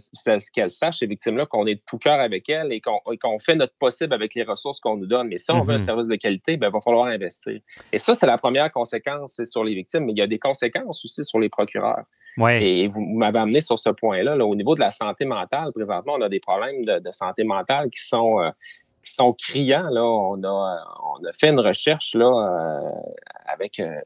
[0.54, 3.74] qu'elle sachent, ces victimes-là, qu'on est de tout cœur avec elles et qu'on fait notre
[3.80, 5.30] possible avec les ressources qu'on nous donne.
[5.30, 5.86] Mais si on veut un mm-hmm.
[5.86, 7.60] service de qualité, ben, il va falloir investir.
[7.92, 11.04] Et ça, c'est la première conséquence sur les victimes, mais il y a des conséquences
[11.04, 12.04] aussi sur les procureurs.
[12.38, 12.64] Ouais.
[12.64, 14.36] Et vous m'avez amené sur ce point-là.
[14.36, 17.90] Là, au niveau de la santé mentale, présentement, on a des problèmes de, santé mentale
[17.90, 18.50] qui sont euh,
[19.04, 19.90] qui sont criants.
[19.90, 22.90] Là, on a, on a fait une recherche là euh,
[23.46, 24.00] avec euh,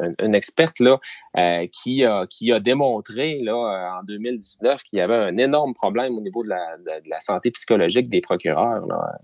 [0.00, 0.98] une, une, experte là
[1.36, 6.16] euh, qui a qui a démontré là en 2019 qu'il y avait un énorme problème
[6.16, 8.86] au niveau de la, de, la santé psychologique des procureurs.
[8.86, 9.18] Là.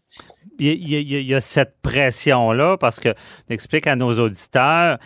[0.59, 3.15] Il, y a, il y a cette pression là parce que
[3.49, 4.99] explique à nos auditeurs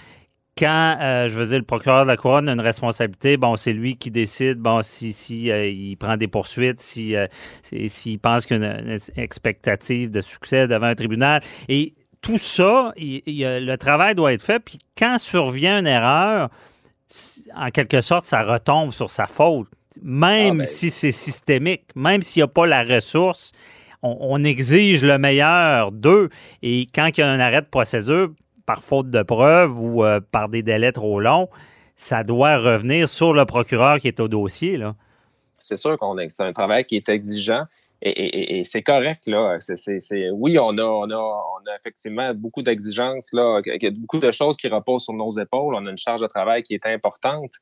[0.59, 3.73] quand, euh, je veux dire, le procureur de la couronne a une responsabilité, bon, c'est
[3.73, 7.27] lui qui décide, bon, si, si euh, il prend des poursuites, si euh,
[7.63, 11.43] s'il pense qu'il y a une, expectative de succès devant un tribunal.
[11.69, 14.61] Et tout ça, le travail doit être fait.
[14.61, 16.51] Puis quand survient une erreur,
[17.57, 19.69] en quelque sorte, ça retombe sur sa faute.
[20.03, 23.53] Même ah, ben si c'est systémique, même s'il n'y a pas la ressource,
[24.03, 26.29] on, on exige le meilleur d'eux.
[26.63, 28.31] Et quand il y a un arrêt de procédure,
[28.67, 31.49] par faute de preuve ou euh, par des délais trop longs,
[31.97, 34.77] ça doit revenir sur le procureur qui est au dossier.
[34.77, 34.95] Là.
[35.61, 37.65] C'est sûr qu'on c'est un travail qui est exigeant
[38.05, 39.59] et, c'est correct là.
[39.61, 43.61] C'est, oui, on a, on a, on a effectivement beaucoup d'exigences là,
[43.93, 45.77] beaucoup de choses qui reposent sur nos épaules.
[45.77, 47.53] On a une charge de travail qui est importante,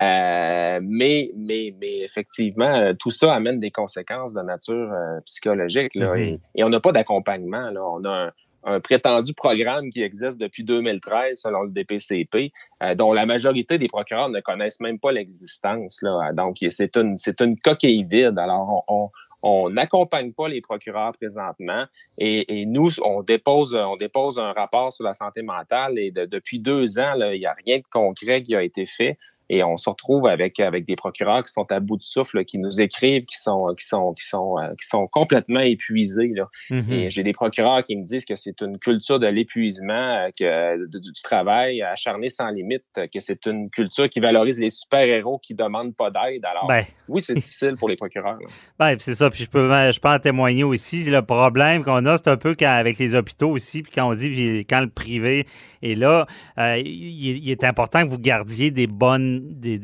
[0.00, 6.14] euh, mais, mais, mais effectivement, tout ça amène des conséquences de nature euh, psychologique là,
[6.14, 6.20] mm-hmm.
[6.20, 7.84] et, et, on n'a pas d'accompagnement là.
[7.84, 8.32] On a un,
[8.64, 13.88] un prétendu programme qui existe depuis 2013 selon le DPCP, euh, dont la majorité des
[13.88, 16.04] procureurs ne connaissent même pas l'existence.
[16.34, 18.38] Donc, c'est une, c'est coquille vide.
[18.38, 19.10] Alors, on,
[19.42, 21.84] on n'accompagne pas les procureurs présentement
[22.18, 26.98] et, nous, on dépose, on dépose un rapport sur la santé mentale et depuis deux
[26.98, 29.18] ans, il n'y a rien de concret qui a été fait
[29.52, 32.56] et on se retrouve avec avec des procureurs qui sont à bout de souffle, qui
[32.56, 36.32] nous écrivent, qui sont qui sont qui sont euh, qui sont complètement épuisés.
[36.34, 36.48] Là.
[36.70, 36.92] Mm-hmm.
[36.92, 40.98] Et j'ai des procureurs qui me disent que c'est une culture de l'épuisement, euh, que
[40.98, 45.54] du, travail acharné sans limite, que c'est une culture qui valorise les super héros qui
[45.54, 46.46] demandent pas d'aide.
[46.46, 46.84] Alors ben.
[47.08, 48.38] oui, c'est difficile pour les procureurs.
[48.78, 49.28] Ben, c'est ça.
[49.28, 51.04] Puis je peux je peux en témoigner aussi.
[51.10, 54.64] Le problème qu'on a, c'est un peu avec les hôpitaux aussi, puis quand on dit
[54.66, 55.46] quand le privé
[55.82, 56.26] est là,
[56.58, 59.78] euh, il, est important que vous gardiez des bonnes des,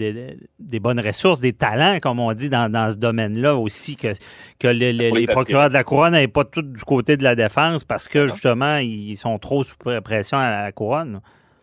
[0.59, 4.13] des, bonnes ressources, des talents, comme on dit, dans, dans ce domaine-là aussi, que,
[4.59, 8.09] que les, procureurs de la couronne n'aient pas tout du côté de la défense parce
[8.09, 11.21] que justement, ils sont trop sous pression à la couronne.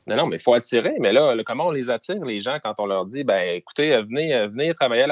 [0.07, 0.93] Non, non, mais il faut attirer.
[0.99, 4.03] Mais là, comment on les attire, les gens, quand on leur dit, ben, écoutez, euh,
[4.03, 5.07] venez, euh, venez travailler à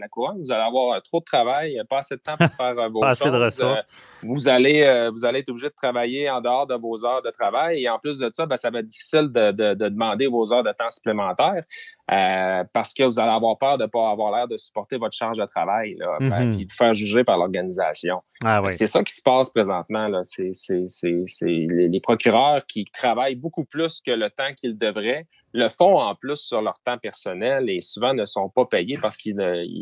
[0.00, 3.00] la, couronne, vous allez avoir trop de travail, pas assez de temps pour faire vos
[3.00, 3.86] pas Assez de ressources
[4.22, 7.30] vous allez, euh, vous allez être obligé de travailler en dehors de vos heures de
[7.30, 7.82] travail.
[7.82, 10.52] Et en plus de ça, ben, ça va être difficile de, de, de, demander vos
[10.52, 11.64] heures de temps supplémentaires
[12.10, 15.16] euh, parce que vous allez avoir peur de ne pas avoir l'air de supporter votre
[15.16, 16.66] charge de travail là, et ben, mm-hmm.
[16.66, 18.22] de faire juger par l'organisation.
[18.44, 20.08] Ah, C'est ça qui se passe présentement.
[20.08, 20.20] Là.
[20.22, 25.26] C'est, c'est, c'est, les, les procureurs qui travaillent beaucoup plus que le temps qu'ils devraient
[25.54, 29.16] le font en plus sur leur temps personnel et souvent ne sont pas payés parce
[29.16, 29.36] qu'ils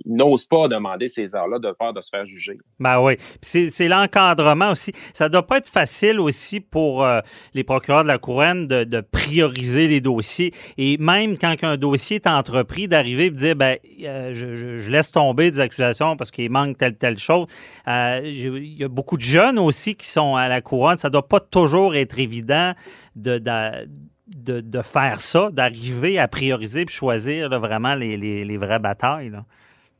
[0.07, 2.59] n'osent pas demander ces heures-là de peur de se faire juger.
[2.79, 3.17] Ben oui.
[3.41, 3.89] C'est
[4.31, 4.93] l'encadrement aussi.
[5.13, 7.21] Ça doit pas être facile aussi pour euh,
[7.55, 10.53] les procureurs de la couronne de, prioriser les dossiers.
[10.79, 15.13] Et même quand un dossier est entrepris, d'arriver et de dire ben, euh, je, laisse
[15.13, 17.47] tomber des accusations parce qu'il manque telle, telle chose.
[17.89, 20.99] Euh, il y a beaucoup de jeunes aussi qui sont à la couronne.
[20.99, 22.73] Ça doit pas toujours être évident
[23.17, 23.89] de, de
[24.31, 29.33] de, faire ça, d'arriver à prioriser et choisir vraiment les, les, vraies batailles?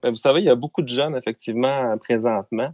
[0.03, 2.73] Ben, vous savez, il y a beaucoup de jeunes, effectivement, présentement,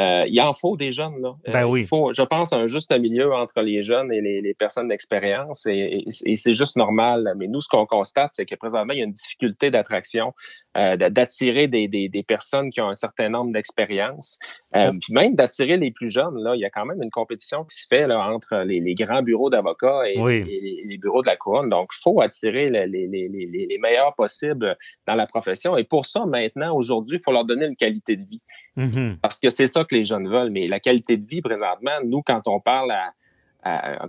[0.00, 1.34] euh, il en faut des jeunes là.
[1.46, 1.82] Ben euh, oui.
[1.82, 5.66] Il faut, je pense, un juste milieu entre les jeunes et les, les personnes d'expérience
[5.66, 7.32] et, et, c'est juste normal.
[7.36, 10.34] Mais nous, ce qu'on constate, c'est que présentement, il y a une difficulté d'attraction,
[10.76, 14.38] euh, d'attirer des, des, des, personnes qui ont un certain nombre d'expérience,
[14.74, 16.42] euh, puis même d'attirer les plus jeunes.
[16.42, 18.94] Là, il y a quand même une compétition qui se fait là, entre les, les
[18.94, 21.68] grands bureaux d'avocats et, les, bureaux de la couronne.
[21.68, 24.76] Donc, il faut attirer les, les, meilleurs possibles
[25.06, 25.76] dans la profession.
[25.76, 28.42] Et pour ça, maintenant, aujourd'hui, il faut leur donner une qualité de vie.
[28.76, 29.18] Mm-hmm.
[29.20, 30.50] Parce que c'est que les jeunes veulent.
[30.50, 33.12] Mais la qualité de vie, présentement, nous, quand on parle à,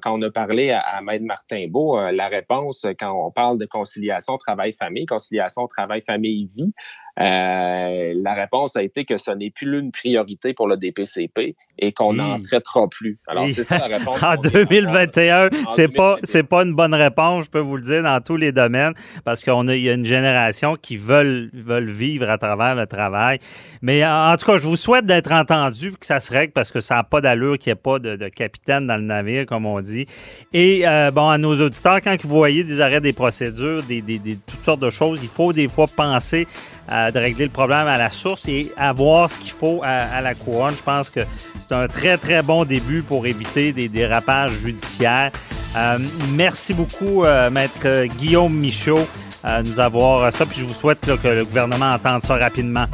[0.01, 3.57] quand on a parlé à, à Maître Martin Beau, euh, la réponse, quand on parle
[3.57, 6.73] de conciliation travail-famille, conciliation travail-famille-vie,
[7.17, 11.91] euh, la réponse a été que ce n'est plus une priorité pour le DPCP et
[11.93, 13.19] qu'on n'en traitera plus.
[13.27, 14.21] Alors, c'est ça la réponse.
[14.21, 18.19] en 2021, c'est pas, c'est pas une bonne réponse, je peux vous le dire, dans
[18.21, 22.75] tous les domaines, parce qu'il y a une génération qui veulent, veulent vivre à travers
[22.75, 23.39] le travail.
[23.81, 26.81] Mais en tout cas, je vous souhaite d'être entendu, que ça se règle, parce que
[26.81, 29.79] ça n'a pas d'allure qu'il n'y ait pas de, capitaine dans le navire, comme on
[29.81, 30.05] dit.
[30.53, 34.19] Et, euh, bon, à nos auditeurs, quand vous voyez des arrêts des procédures, des, des,
[34.19, 36.47] des, toutes sortes de choses, il faut des fois penser
[36.87, 40.21] à, de régler le problème à la source et à voir ce qu'il faut à,
[40.21, 40.75] la couronne.
[40.75, 41.21] Je pense que
[41.59, 45.31] c'est un très, très bon début pour éviter des dérapages judiciaires.
[45.75, 45.97] Euh,
[46.31, 49.07] merci beaucoup, euh, Maître Guillaume Michaud,
[49.43, 50.45] euh, nous avoir ça.
[50.45, 52.85] Puis je vous souhaite que le gouvernement entende ça rapidement.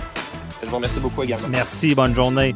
[0.63, 1.47] Je vous remercie beaucoup également.
[1.49, 2.55] Merci, bonne journée.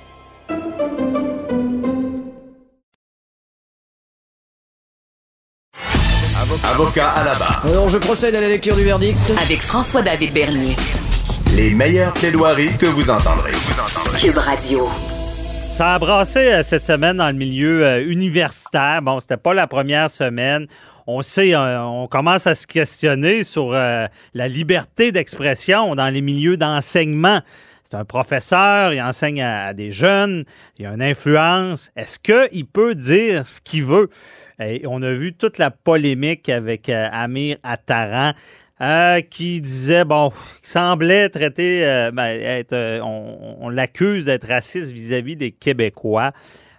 [6.81, 7.63] Avocat à la barre.
[7.67, 9.15] Alors, je procède à la lecture du verdict.
[9.39, 10.75] Avec François-David Bernier.
[11.55, 13.51] Les meilleures plaidoiries que vous entendrez.
[14.19, 14.89] Cube Radio.
[15.73, 19.03] Ça a brassé euh, cette semaine dans le milieu euh, universitaire.
[19.03, 20.65] Bon, c'était pas la première semaine.
[21.05, 26.57] On sait, euh, on commence à se questionner sur la liberté d'expression dans les milieux
[26.57, 27.41] d'enseignement.
[27.91, 30.45] C'est un professeur, il enseigne à, des jeunes,
[30.77, 31.91] il a une influence.
[31.97, 34.09] Est-ce qu'il peut dire ce qu'il veut?
[34.85, 38.31] On a vu toute la polémique avec euh, Amir Attaran.
[38.79, 40.31] Euh, qui disait, bon,
[40.63, 46.31] qui semblait traiter, euh, ben, être, on, l'accuse d'être raciste vis-à-vis des Québécois.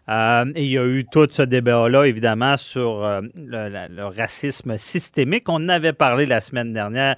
[0.09, 5.49] et il y a eu tout ce débat-là, évidemment, sur le, racisme systémique.
[5.49, 7.15] On en avait parlé la semaine dernière.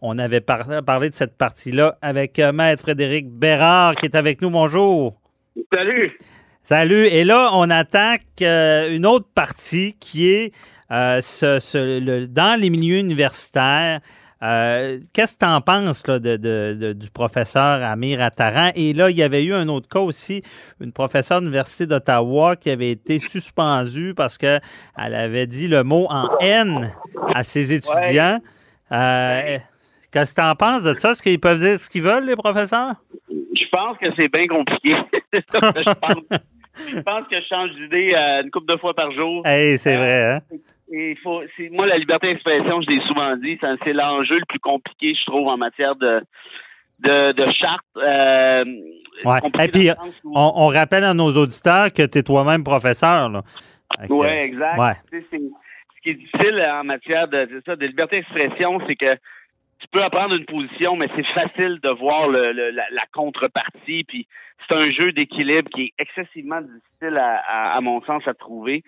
[0.00, 4.50] On avait parlé de cette partie-là avec Maître Frédéric Bérard qui est avec nous.
[4.50, 5.20] Bonjour.
[5.72, 6.18] Salut.
[6.68, 7.06] Salut.
[7.06, 10.52] Et là, on attaque euh, une autre partie qui est
[10.90, 14.00] euh, ce, dans les milieux universitaires.
[14.42, 18.70] Euh, qu'est-ce que tu en penses de, du professeur Amir Attaran?
[18.74, 20.42] Et là, il y avait eu un autre cas aussi,
[20.80, 24.60] une professeure de l'Université d'Ottawa qui avait été suspendue parce qu'elle
[24.96, 26.92] avait dit le mot en haine
[27.32, 28.40] à ses étudiants.
[30.12, 31.10] Qu'est-ce que tu en penses de ça?
[31.10, 32.94] Est-ce qu'ils peuvent dire ce qu'ils veulent, les professeurs?
[33.28, 34.94] Je pense que c'est bien compliqué.
[35.32, 36.40] je pense
[36.94, 39.42] je pense que je change d'idée euh, une couple de fois par jour.
[39.46, 40.40] Hey, c'est Euh, vrai, hein?
[40.92, 45.14] Et faut, moi, la liberté d'expression, je l'ai souvent dit, c'est l'enjeu le plus compliqué,
[45.18, 46.20] je trouve, en matière de,
[47.00, 47.84] de, de charte.
[47.96, 48.64] Euh,
[49.24, 49.38] Ouais.
[49.64, 53.42] Et puis, où- on, on rappelle à nos auditeurs que tu es toi-même professeur.
[54.10, 54.78] Oui, exact.
[54.78, 54.92] Ouais.
[56.06, 59.14] Qui est difficile en matière de, c'est ça, de liberté d'expression, c'est que
[59.80, 64.04] tu peux apprendre une position, mais c'est facile de voir le, le- la, la contrepartie.
[64.06, 64.28] Puis
[64.68, 68.84] c'est un jeu d'équilibre qui est excessivement difficile à, à, à mon sens à trouver.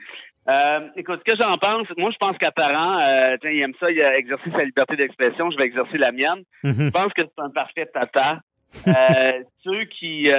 [0.48, 3.90] Euh, écoute, ce que j'en pense, moi je pense qu'apparent, euh, tiens, il aime ça,
[3.90, 6.44] il a exercé sa liberté d'expression, je vais exercer la mienne.
[6.62, 6.72] Mhm.
[6.86, 8.40] Je pense que c'est un parfait tata.
[8.86, 10.30] Euh, ceux qui,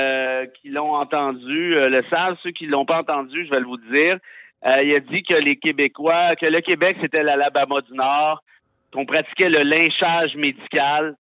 [0.62, 4.18] qui l'ont entendu le savent, ceux qui l'ont pas entendu, je vais le vous dire.
[4.66, 8.44] Euh, il a dit que les Québécois, que le Québec, c'était l'Alabama du Nord,
[8.94, 11.16] qu'on pratiquait le lynchage médical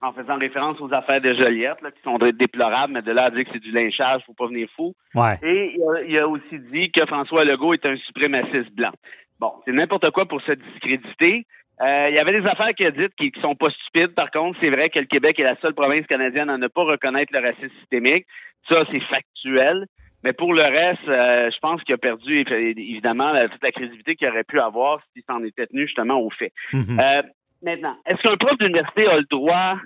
[0.00, 3.24] en faisant référence aux affaires de Joliette, là, qui sont dé- déplorables, mais de là
[3.24, 4.92] à dire que c'est du lynchage, faut pas venir fou.
[5.14, 5.38] Ouais.
[5.42, 8.92] Et il a, il a aussi dit que François Legault est un suprémaciste blanc.
[9.40, 11.46] Bon, c'est n'importe quoi pour se discréditer.
[11.80, 14.14] Euh, il y avait des affaires qu'il a dites qui, qui sont pas stupides.
[14.14, 16.82] Par contre, c'est vrai que le Québec est la seule province canadienne à ne pas
[16.84, 18.26] reconnaître le racisme systémique.
[18.68, 19.86] Ça, c'est factuel.
[20.24, 24.16] Mais pour le reste, euh, je pense qu'il a perdu évidemment la- toute la crédibilité
[24.16, 26.52] qu'il aurait pu avoir s'il s'en était tenu justement au fait.
[26.72, 26.98] Mhm.
[26.98, 27.22] Euh,
[27.62, 29.76] maintenant, est-ce qu'un prof d'université a le droit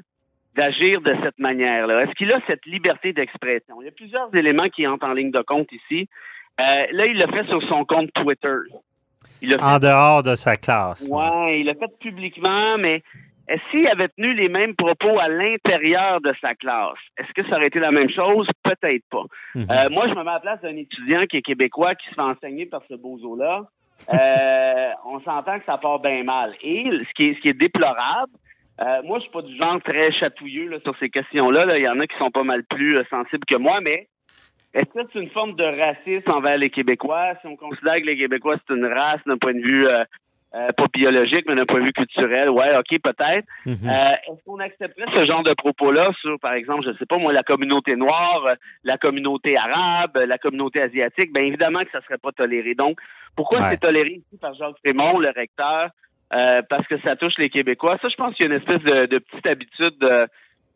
[0.55, 2.03] d'agir de cette manière-là?
[2.05, 3.83] Est-ce qu'il a cette liberté d'expression?
[3.83, 6.09] Il y a plusieurs éléments qui entrent en ligne de compte ici.
[6.61, 8.57] Euh, là, il l'a fait sur son compte Twitter.
[9.43, 11.07] Il l'a fait En dehors de sa classe.
[11.09, 13.03] Ouais, il l'a fait publiquement, mais
[13.71, 17.69] s'il avait tenu les mêmes propos à l'intérieur de sa classe, est-ce que ça aurait
[17.69, 18.47] été la même chose?
[18.63, 19.25] Peut-être pas.
[19.55, 19.67] Mhm.
[19.71, 22.15] Euh, moi, je me mets à la place d'un étudiant qui est québécois, qui se
[22.15, 23.65] fait enseigner par ce bozo-là.
[24.13, 26.55] Euh, on s'entend que ça part bien mal.
[26.63, 28.33] Et ce qui est, ce qui est déplorable,
[28.81, 31.65] euh, moi, je suis pas du genre très chatouilleux là, sur ces questions-là.
[31.65, 31.79] là.
[31.79, 34.07] Il y en a qui sont pas mal plus euh, sensibles que moi, mais
[34.75, 37.35] est-ce que c'est une forme de racisme envers les Québécois?
[37.41, 40.05] Si on considère que les Québécois, c'est une race d'un point de vue euh,
[40.55, 43.47] euh, pas biologique, mais d'un point de vue culturel, ouais, OK, peut-être.
[43.67, 43.75] Mhm.
[43.85, 47.33] Euh, Est-ce qu'on accepterait ce genre de propos-là sur, par exemple, je sais pas moi,
[47.33, 51.33] la communauté noire, la communauté arabe, la communauté asiatique?
[51.35, 52.75] Bien évidemment que ça serait pas toléré.
[52.75, 52.99] Donc,
[53.37, 53.67] pourquoi Ouais.
[53.73, 55.91] c'est toléré ici par Jacques Frémont, le recteur?
[56.35, 57.99] Euh, parce que ça touche les Québécois.
[58.03, 60.27] Ça, je pense qu'il y a une espèce de, de petite habitude euh,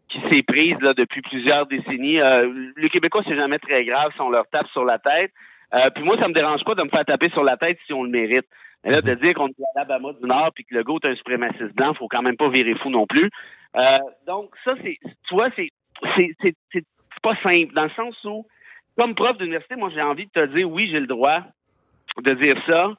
[0.08, 2.20] qui s'est prise là, depuis plusieurs décennies.
[2.20, 5.30] Euh, les Québécois, c'est jamais très grave si on leur tape sur la tête.
[5.74, 7.92] Euh, puis moi, ça me dérange pas de me faire taper sur la tête si
[7.92, 8.46] on le mérite.
[8.84, 11.14] Mais là, de dire qu'on est à l'Alabama du Nord puis que le est un
[11.14, 13.30] suprémaciste blanc, faut quand même pas virer fou non plus.
[13.76, 15.70] Euh, donc, ça, c'est, tu vois, c'est,
[16.16, 16.84] c'est, c'est, c'est
[17.22, 18.46] pas simple, dans le sens où,
[18.96, 21.42] comme prof d'université, moi, j'ai envie de te dire, oui, j'ai le droit
[22.20, 22.92] de dire ça,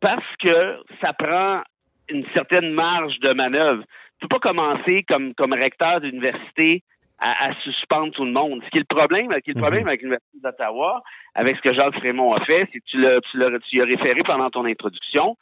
[0.00, 1.62] parce que ça prend
[2.08, 3.84] une certaine marge de manœuvre.
[4.20, 6.82] Tu peux pas commencer comme, comme recteur d'université
[7.18, 8.62] à, à suspendre tout le monde.
[8.64, 11.02] Ce qui est le problème, qui est le problème avec l'Université d'Ottawa,
[11.34, 13.80] avec ce que Jacques Frémont a fait, c'est que tu l'as, tu l'as, tu y
[13.80, 15.36] as référé pendant ton introduction.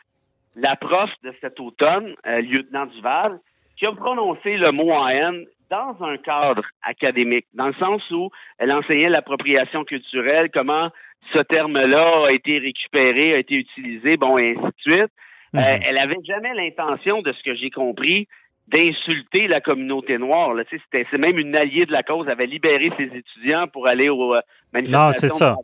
[0.55, 3.39] La prof de cet automne, euh, lieutenant Duval,
[3.77, 8.31] qui a prononcé le mot en haine dans un cadre académique, dans le sens où
[8.59, 10.91] elle enseignait l'appropriation culturelle, comment
[11.33, 15.13] ce terme-là a été récupéré, a été utilisé, bon, et ainsi de suite.
[15.53, 15.61] Mhm.
[15.61, 18.29] Euh, elle avait jamais l'intention, de ce que j'ai compris,
[18.69, 20.53] d'insulter la communauté noire.
[20.53, 20.65] Là.
[20.93, 22.27] C'est même une alliée de la cause.
[22.27, 24.41] Elle avait libéré ses étudiants pour aller aux euh,
[24.73, 25.07] manifestations.
[25.07, 25.57] Non, c'est ça.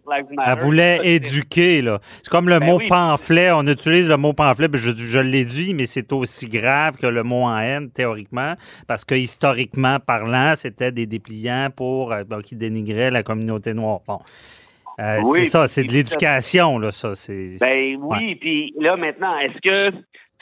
[0.47, 1.99] Elle voulait Ça, éduquer, là.
[2.23, 2.87] C'est comme le Ben mot oui.
[2.89, 3.51] pamphlet.
[3.51, 7.25] On utilise le mot pamphlet, je, je l'ai dit, mais c'est aussi grave que le
[7.25, 8.55] mot en haine, théoriquement,
[8.87, 14.01] parce que historiquement parlant, c'était des dépliants pour euh, qui dénigraient la communauté noire.
[14.07, 14.21] Bon.
[15.01, 17.15] Euh, Oui, c'est ça, c'est de l'éducation, là, ça.
[17.15, 17.57] C'est...
[17.61, 19.97] Ben oui, puis là maintenant, est-ce que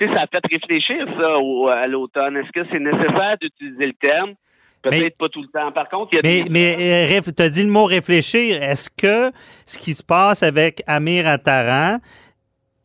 [0.09, 2.37] ça a fait réfléchir ça au- à l'automne?
[2.37, 4.35] Est-ce que c'est nécessaire d'utiliser le terme?
[4.83, 5.71] Peut-être Mais- pas tout le temps.
[5.73, 8.63] Par contre, il y a Mais, des mais tu as dit le mot réfléchir.
[8.63, 9.31] Est-ce que
[9.67, 11.99] ce qui se passe avec Amir Attaran,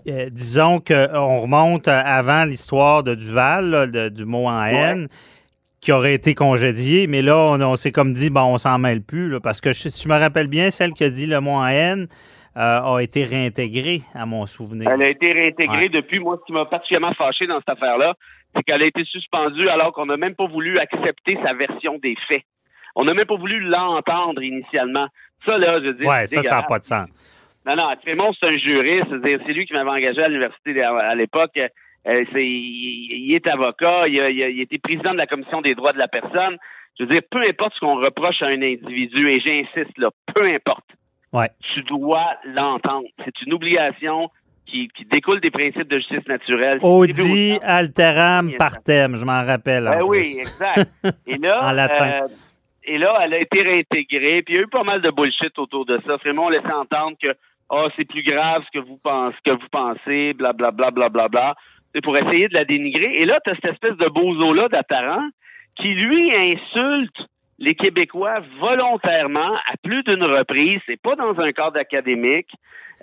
[0.08, 5.08] euh, disons qu'on remonte euh, avant l'histoire de Duval, là, de- du mot en haine,
[5.80, 9.02] qui aurait été congédié, mais là, on, on s'est comme dit, bon, on s'en mêle
[9.02, 11.40] plus, là, parce que je- si je me rappelle bien, celle qui a dit le
[11.40, 12.08] mot en haine euh,
[12.56, 14.90] a été réintégrée, à mon souvenir.
[14.90, 15.90] Elle a été réintégrée Ouais.
[15.90, 16.20] depuis.
[16.20, 18.14] Moi, ce qui m'a particulièrement fâché dans cette affaire-là,
[18.56, 22.16] c'est qu'elle a été suspendue alors qu'on n'a même pas voulu accepter sa version des
[22.28, 22.44] faits.
[22.96, 25.08] On n'a même pas voulu l'entendre initialement.
[25.46, 26.08] Ça, là, je veux dire.
[26.08, 27.10] Ouais, c'est ça, ça n'a pas de sens.
[27.66, 29.08] Non, non, Trémont, c'est un juriste.
[29.22, 31.58] C'est lui qui m'avait engagé à l'université à, à l'époque.
[31.58, 34.08] Euh, c'est, il, il est avocat.
[34.08, 36.08] Il a, il a- il a été président de la commission des droits de la
[36.08, 36.58] personne.
[36.98, 40.44] Je veux dire, peu importe ce qu'on reproche à un individu, et j'insiste là, peu
[40.46, 40.86] importe,
[41.34, 41.50] Ouais.
[41.74, 43.08] tu dois l'entendre.
[43.24, 44.30] C'est une obligation
[44.66, 46.80] qui, qui découle des principes de justice naturelle.
[46.82, 49.88] Audi alteram partem, je m'en rappelle.
[49.88, 50.90] en ben oui, exact.
[51.28, 52.24] Et là, En latin.
[52.24, 52.28] euh,
[52.88, 54.44] et là, elle a été réintégrée.
[54.44, 56.18] Puis il y a eu pas mal de bullshit autour de ça.
[56.18, 57.34] Vraiment, on laissait entendre que
[57.70, 61.10] oh, c'est plus grave ce que vous pensez, que vous pensez, blablabla, blablabla.
[61.10, 61.56] Bla, bla, bla.
[61.94, 63.22] C'est pour essayer de la dénigrer.
[63.22, 65.28] Et là, tu as cette espèce de bozo-là d'Ataran
[65.78, 67.18] qui, lui, insulte
[67.60, 70.80] les Québécois volontairement à plus d'une reprise.
[70.86, 72.50] C'est pas dans un cadre académique,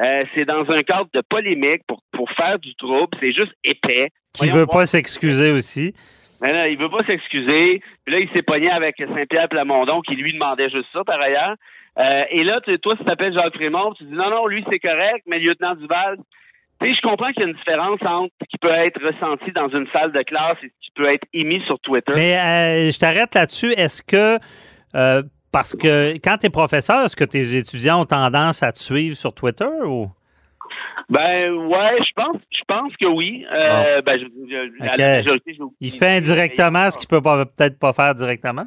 [0.01, 3.17] euh, c'est dans un cadre de polémique pour, pour faire du trouble.
[3.21, 4.11] C'est juste épais.
[4.33, 5.95] Qui veut pas s'excuser aussi.
[6.41, 7.81] Mais là, il veut pas s'excuser.
[8.05, 11.55] Puis là, il s'est pogné avec Saint-Pierre Plamondon qui lui demandait juste ça par ailleurs.
[11.99, 14.79] Euh, et là, toi, si tu t'appelles Jacques Frémont, tu dis non, non, lui, c'est
[14.79, 16.23] correct, mais lieutenant Duval, tu
[16.83, 19.87] je comprends qu'il y a une différence entre ce qui peut être ressenti dans une
[19.93, 22.13] salle de classe et ce qui peut être émis sur Twitter.
[22.15, 23.73] Mais euh, je t'arrête là-dessus.
[23.73, 24.39] Est-ce que,
[24.95, 25.23] euh,
[25.53, 29.17] parce que quand tu es professeur, est-ce que tes étudiants ont tendance à te suivre
[29.17, 30.09] sur Twitter ou?
[31.09, 33.45] Ben ouais, je pense, je pense que oui.
[33.53, 34.97] Euh, ben, je, je, okay.
[34.97, 38.65] la majorité, Il fait indirectement ce qu'il peut peut-être pas faire directement.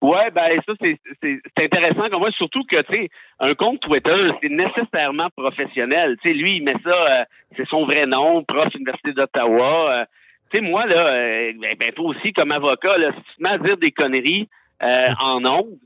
[0.00, 3.08] Ouais, ben ça c'est intéressant comme moi, surtout que tu sais
[3.40, 6.16] un compte Twitter c'est nécessairement professionnel.
[6.22, 7.24] Tu sais lui il met ça, euh,
[7.56, 9.92] c'est son vrai nom, prof Université d'Ottawa.
[9.92, 10.04] Euh,
[10.50, 13.42] tu sais moi là, euh, ben, ben, toi aussi comme avocat là, si tu te
[13.42, 14.48] mets à dire des conneries
[14.80, 15.78] en ondes,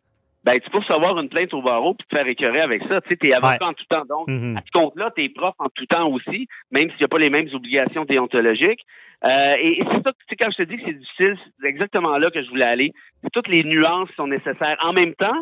[0.44, 3.00] ben tu peux recevoir une plainte au barreau puis te faire écœurer avec ça.
[3.02, 4.56] Tu sais t'es avocat en tout temps donc Mhm.
[4.56, 7.30] à ce compte-là t'es prof en tout temps aussi, même s'il n'y a pas les
[7.30, 8.80] mêmes obligations déontologiques.
[9.24, 12.18] Euh, et, et c'est ça, c'est quand je te dis que c'est difficile, c'est exactement
[12.18, 12.92] là que je voulais aller.
[13.32, 14.76] Toutes les nuances sont nécessaires.
[14.82, 15.40] En même temps,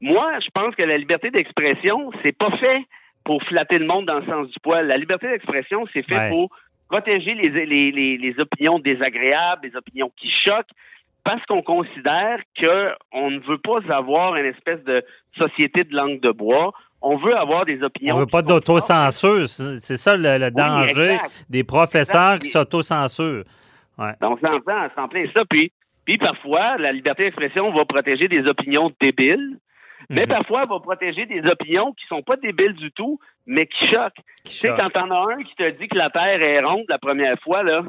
[0.00, 2.82] moi, je pense que la liberté d'expression, c'est pas fait
[3.24, 4.86] pour flatter le monde dans le sens du poil.
[4.88, 6.28] La liberté d'expression, c'est fait Ouais.
[6.30, 6.50] pour
[6.88, 10.72] protéger les, les, les, les opinions désagréables, les opinions qui choquent,
[11.24, 15.04] parce qu'on considère que on ne veut pas avoir une espèce de
[15.38, 16.72] société de langue de bois.
[17.02, 18.14] On veut avoir des opinions.
[18.14, 19.48] On veut pas d'autocensure.
[19.48, 21.16] C'est ça le, le danger
[21.48, 22.42] des professeurs Exact.
[22.42, 23.44] qui s'autocensurent.
[23.98, 24.12] Ouais.
[24.20, 25.44] Donc, c'est en plein, c'est en plein ça.
[25.48, 25.72] Puis,
[26.04, 29.58] puis parfois, la liberté d'expression va protéger des opinions débiles,
[30.10, 30.28] mais Mhm.
[30.28, 34.14] parfois, elle va protéger des opinions qui sont pas débiles du tout, mais qui choquent.
[34.44, 36.84] Qui Tu sais, quand t'en as un qui te dit que la Terre est ronde
[36.88, 37.82] la première fois, là,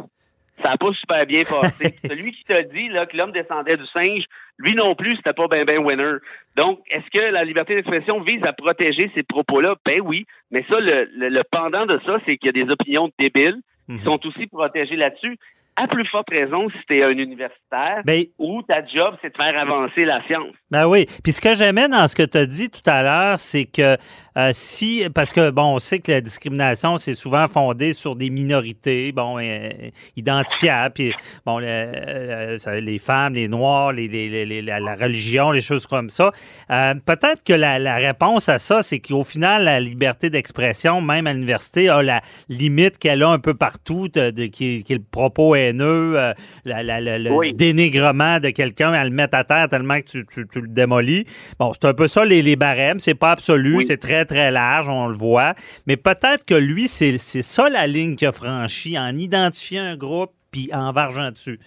[0.61, 1.93] ça n'a pas super bien passé.
[2.07, 4.23] Celui qui te dit là, que l'homme descendait du singe,
[4.57, 6.17] lui non plus, c'était pas ben ben winner.
[6.55, 9.75] Donc, est-ce que la liberté d'expression vise à protéger ces propos-là?
[9.85, 10.25] Ben oui.
[10.51, 13.59] Mais ça, le, le, le pendant de ça, c'est qu'il y a des opinions débiles
[13.87, 13.97] Mhm.
[13.97, 15.37] qui sont aussi protégées là-dessus.
[15.77, 19.37] À plus forte raison si tu es un universitaire Ben, où ta job, c'est de
[19.37, 20.53] faire avancer la science.
[20.69, 21.05] Ben oui.
[21.23, 23.97] Puis ce que j'aimais dans ce que tu as dit tout à l'heure, c'est que
[24.37, 28.29] euh, si, parce que bon, on sait que la discrimination, c'est souvent fondé sur des
[28.29, 29.69] minorités, bon, euh,
[30.15, 31.13] identifiables, puis
[31.45, 36.31] bon, le- les femmes, les noirs, les, les- la, la religion, les choses comme ça.
[36.69, 41.27] Euh, Peut-être que la, la réponse à ça, c'est qu'au final, la liberté d'expression, même
[41.27, 44.97] à l'université, a la limite qu'elle a un peu partout, de, de- qui, qui est
[44.97, 46.33] le propos haineux, euh,
[46.65, 47.53] la- la- la- le Oui.
[47.53, 51.25] dénigrement de quelqu'un, à le mettre à terre tellement que tu, tu- tu le démolis.
[51.59, 52.99] Bon, c'est un peu ça les, les barèmes.
[52.99, 53.85] C'est pas absolu, Oui.
[53.85, 55.53] c'est très, très large, on le voit.
[55.87, 60.31] Mais peut-être que lui, c'est ça la ligne qu'il a franchie en identifiant un groupe
[60.51, 61.59] puis en vargeant dessus.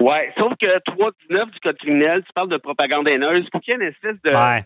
[0.00, 3.76] Ouais, sauf que 319 du Code criminel, tu parles de propagande haineuse, pour qu'il y
[3.76, 4.64] ait une espèce de Ouais,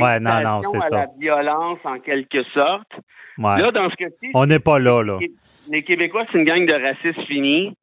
[0.00, 0.88] Ouais, non, non, c'est ça.
[0.90, 2.90] la violence en quelque sorte.
[3.38, 3.60] ouais.
[3.60, 5.18] Là, dans ce cas-ci, On n'est pas là, là.
[5.70, 7.74] Les Québécois, c'est une gang de racistes finis.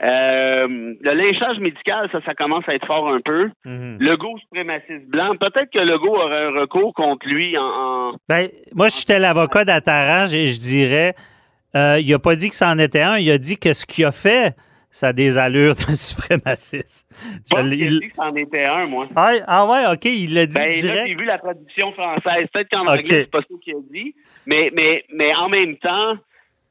[0.00, 0.68] Euh,
[1.00, 3.50] le lynchage médical, ça, ça commence à être fort un peu.
[3.64, 3.96] Mhm.
[3.98, 8.12] Le go suprémaciste blanc, peut-être que le go aurait un recours contre lui en, en-
[8.28, 11.14] Ben, moi, j'étais l'avocat d'Attaran, je, je dirais,
[11.74, 14.04] euh, il a pas dit que c'en était un, il a dit que ce qu'il
[14.04, 14.54] a fait,
[14.92, 17.04] ça a des allures d'un suprémaciste.
[17.52, 19.08] Je il- dit que c'en était un, moi.
[19.16, 22.46] Ah, ah ouais, OK, il l'a dit Ben, là, j'ai vu la traduction française.
[22.52, 24.14] Peut-être qu'en anglais, c'est pas ça qu'il a dit.
[24.46, 26.14] Mais, mais, mais en même temps,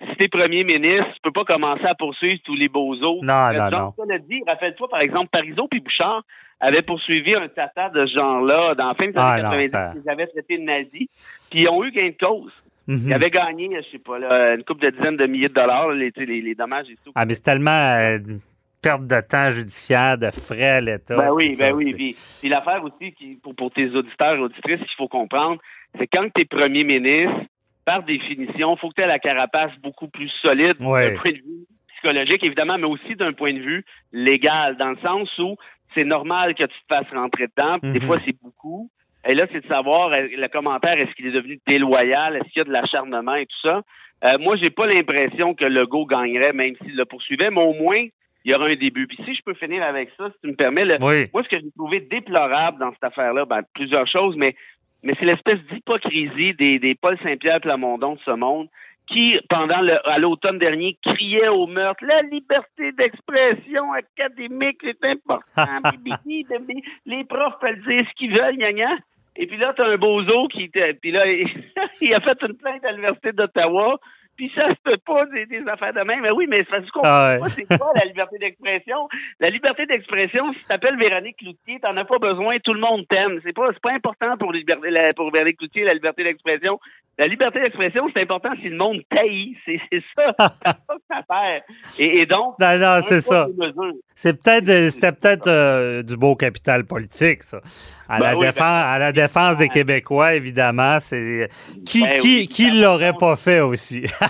[0.02, 3.26] si t'es premier ministre, tu peux pas commencer à poursuivre tous les beaux autres.
[3.26, 4.06] Non, Euh, non, non.
[4.08, 4.41] L'a dit.
[4.45, 6.24] Rappelle-toi, par exemple, Parizeau puis Bouchard
[6.60, 9.70] avaient poursuivi un tata de ce genre-là dans la fin des Ah, années non, 90.
[9.72, 11.08] ça- Ils avaient traité de nazis.
[11.50, 12.52] Puis ils ont eu gain de cause.
[12.88, 13.00] Mhm.
[13.08, 15.89] Ils avaient gagné, je sais pas, là, une couple de dizaines de milliers de dollars,
[15.89, 17.12] là, les, les, les dommages et tout.
[17.16, 18.39] Ah, mais c'est tellement euh, une
[18.82, 21.18] perte de temps judiciaire, de frais à l'État.
[21.18, 22.16] Ben oui, ben ça, oui.
[22.39, 25.58] puis l'affaire aussi, qui, pour, pour tes auditeurs et auditrices, qu'il faut comprendre,
[26.00, 27.41] c'est quand tu es premier ministre,
[27.88, 31.12] par définition, il faut que tu aies la carapace beaucoup plus solide Ouais.
[31.14, 34.98] d'un point de vue psychologique, évidemment, mais aussi d'un point de vue légal, dans le
[34.98, 35.56] sens où
[35.96, 38.06] c'est normal que tu te fasses rentrer dedans, puis des Mhm.
[38.08, 38.90] fois c'est beaucoup.
[39.26, 42.62] Et là, c'est de savoir, le commentaire, est-ce qu'il est devenu déloyal, est-ce qu'il y
[42.62, 43.82] a de l'acharnement et tout ça.
[44.26, 48.04] Euh, moi, j'ai pas l'impression que Legault gagnerait, même s'il le poursuivait, mais au moins,
[48.46, 49.08] il y aura un début.
[49.08, 51.28] Puis si je peux finir avec ça, si tu me permets, le, Oui.
[51.34, 54.56] moi, ce que j'ai trouvé déplorable dans cette affaire-là, ben, plusieurs choses, mais,
[55.08, 58.68] mais c'est l'espèce d'hypocrisie des, des Paul Saint-Pierre Plamondon de ce monde
[59.10, 65.41] qui, pendant le, à l'automne dernier, criait au meurtre La liberté d'expression académique, c'est important.
[67.05, 68.97] les profs peuvent dire ce qu'ils veulent, gna, gna.
[69.38, 71.26] Et puis là, tu as un bozo qui puis là,
[72.01, 73.97] il a fait une plainte à l'Université d'Ottawa
[74.38, 76.22] puis ça se peut pas des, affaires de même.
[76.22, 79.10] Mais oui, mais ça se comprend ah c'est quoi la liberté d'expression?
[79.40, 83.08] La liberté d'expression, si tu t'appelles Véronique Cloutier, t'en as pas besoin, tout le monde
[83.10, 83.40] t'aime.
[83.44, 86.80] C'est pas, pas important pour, liberté, pour Véronique Cloutier, la liberté d'expression.
[87.20, 89.58] La liberté d'expression, c'est important si le monde taillit.
[89.66, 89.80] C'est,
[90.16, 90.34] ça.
[90.66, 91.64] c'est ça faire.
[91.98, 92.60] Et, et donc.
[92.60, 93.48] Non, non, c'est ça.
[94.14, 97.60] C'est peut-être, c'était peut-être euh, du beau capital politique, ça.
[98.08, 101.50] À, la, ben, défense, à la défense des Québécois, évidemment, c'est.
[101.86, 104.04] Qui, ben qui, qui l'aurait pas fait aussi?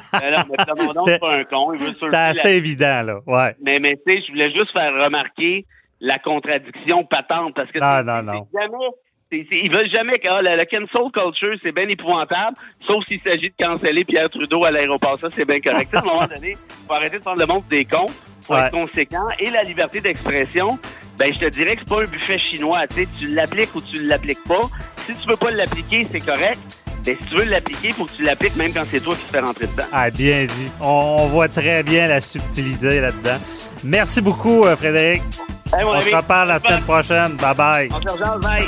[2.00, 3.20] C'était assez évident, là.
[3.26, 3.56] Ouais.
[3.62, 5.66] Mais, mais tu sais, je voulais juste faire remarquer
[6.00, 8.48] la contradiction patente parce que non, non, non.
[8.54, 8.90] jamais
[9.32, 13.56] ils veulent jamais que ah, la, cancel culture, c'est bien épouvantable, sauf s'il s'agit de
[13.60, 15.18] canceller Pierre Trudeau à l'aéroport.
[15.18, 15.94] Ça, c'est bien correct.
[15.94, 18.08] à un moment donné, faut arrêter de prendre le monde des cons,
[18.42, 19.28] faut être conséquent.
[19.40, 20.80] Et la liberté d'expression,
[21.18, 22.88] ben je te dirais que c'est pas un buffet chinois.
[22.88, 24.62] Tu l'appliques ou tu l'appliques pas.
[25.00, 26.60] Si tu peux pas l'appliquer, c'est correct.
[27.08, 29.24] Mais si tu veux l'appliquer, il faut que tu l'appliques même quand c'est toi qui
[29.24, 29.86] te fais rentrer dedans.
[29.94, 30.68] Ah, bien dit.
[30.82, 33.38] On, voit très bien la subtilité là-dedans.
[33.82, 35.24] Merci beaucoup, euh, Frédéric.
[35.72, 37.38] on se reparle la semaine prochaine.
[37.38, 37.90] Bye bye.
[37.94, 38.68] On se bye.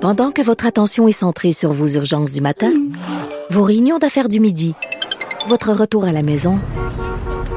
[0.00, 2.72] Pendant que votre attention est centrée sur vos urgences du matin,
[3.50, 4.74] vos réunions d'affaires du midi,
[5.46, 6.60] votre retour à la maison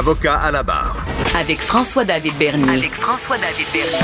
[0.00, 0.96] Avocat à la barre.
[1.38, 2.70] Avec François-David Bernier.
[2.70, 3.98] Avec François-David Bernier.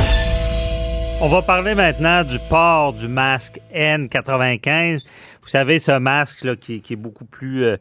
[1.23, 5.07] On va parler maintenant du port du masque N95.
[5.41, 7.77] Vous savez, ce masque là, qui, est beaucoup plus euh,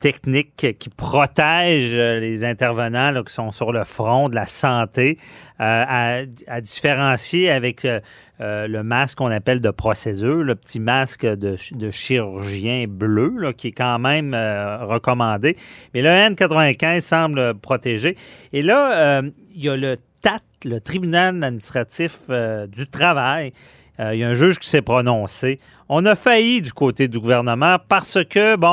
[0.00, 5.18] technique qui protège euh, les intervenants là, qui sont sur le front de la santé,
[5.60, 8.00] euh, à, différencier avec euh,
[8.38, 13.68] le masque qu'on appelle de procédure, le petit masque de, de chirurgien bleu, là, qui
[13.68, 15.56] est quand même recommandé.
[15.92, 18.16] Mais le N95 semble protéger.
[18.54, 19.20] Et là,
[19.54, 22.22] il y a le TAT, le tribunal administratif
[22.68, 23.52] du travail,
[24.12, 25.58] il y a un juge qui s'est prononcé.
[25.92, 28.68] On a failli du côté du gouvernement parce que, bon,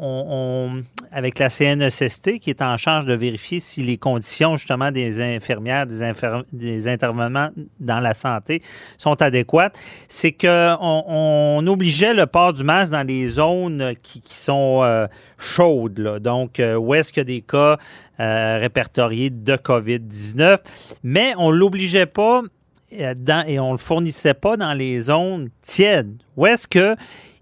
[0.00, 5.22] on, avec la CNESST qui est en charge de vérifier si les conditions justement des
[5.22, 6.12] infirmières, des,
[6.52, 7.48] des intervenants
[7.80, 8.62] dans la santé
[8.98, 10.76] sont adéquates, c'est qu'on
[11.06, 15.06] on obligeait le port du masque dans les zones qui, sont euh,
[15.38, 15.98] chaudes.
[15.98, 16.18] Là.
[16.18, 17.78] Donc, euh, où est-ce qu'il y a des cas
[18.20, 20.58] euh, répertoriés de COVID-19,
[21.02, 22.42] mais on l'obligeait pas
[22.90, 26.22] et on ne le fournissait pas dans les zones tièdes.
[26.36, 26.96] Où est-ce que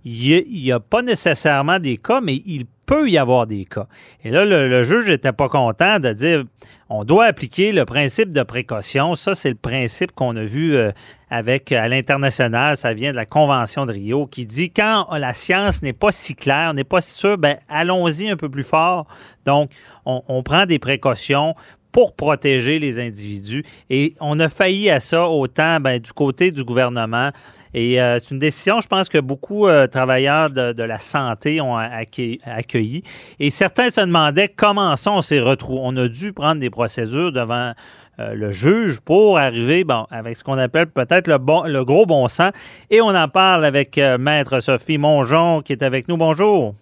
[0.08, 3.88] il n'y a, pas nécessairement des cas, mais il peut y avoir des cas.
[4.22, 6.44] Et là, le, juge n'était pas content de dire
[6.88, 9.16] on doit appliquer le principe de précaution.
[9.16, 10.92] Ça, c'est le principe qu'on a vu euh,
[11.28, 12.76] avec à l'international.
[12.76, 16.36] Ça vient de la Convention de Rio qui dit quand la science n'est pas si
[16.36, 19.08] claire, n'est pas si sûre, ben, allons-y un peu plus fort.
[19.44, 19.72] Donc,
[20.04, 21.54] on, on prend des précautions
[21.96, 23.64] pour protéger les individus.
[23.88, 27.30] Et on a failli à ça autant ben, du côté du gouvernement.
[27.72, 31.58] Et euh, c'est une décision, je pense que beaucoup de euh, travailleurs de, la santé
[31.62, 33.02] ont accueilli,
[33.40, 35.80] Et certains se demandaient comment ça on s'est retrouvé.
[35.82, 37.72] On a dû prendre des procédures devant
[38.18, 42.04] euh, le juge pour arriver bon, avec ce qu'on appelle peut-être le, bon, le gros
[42.04, 42.52] bon sens.
[42.90, 46.18] Et on en parle avec Maître Sophie Mongeon qui est avec nous.
[46.18, 46.74] Bonjour.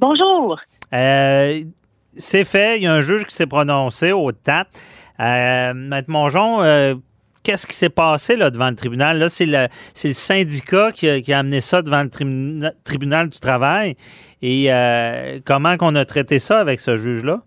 [0.00, 0.56] Bonjour
[2.16, 2.78] c'est fait.
[2.78, 4.66] Il y a un juge qui s'est prononcé au TAT.
[5.20, 6.94] Euh, Maître Mongeon, euh,
[7.42, 9.28] qu'est-ce qui s'est passé là, devant le tribunal?
[9.30, 13.96] C'est le, syndicat qui a, qui a, amené ça devant le tribunal du travail.
[14.42, 17.42] Et euh, comment qu'on a traité ça avec ce juge-là?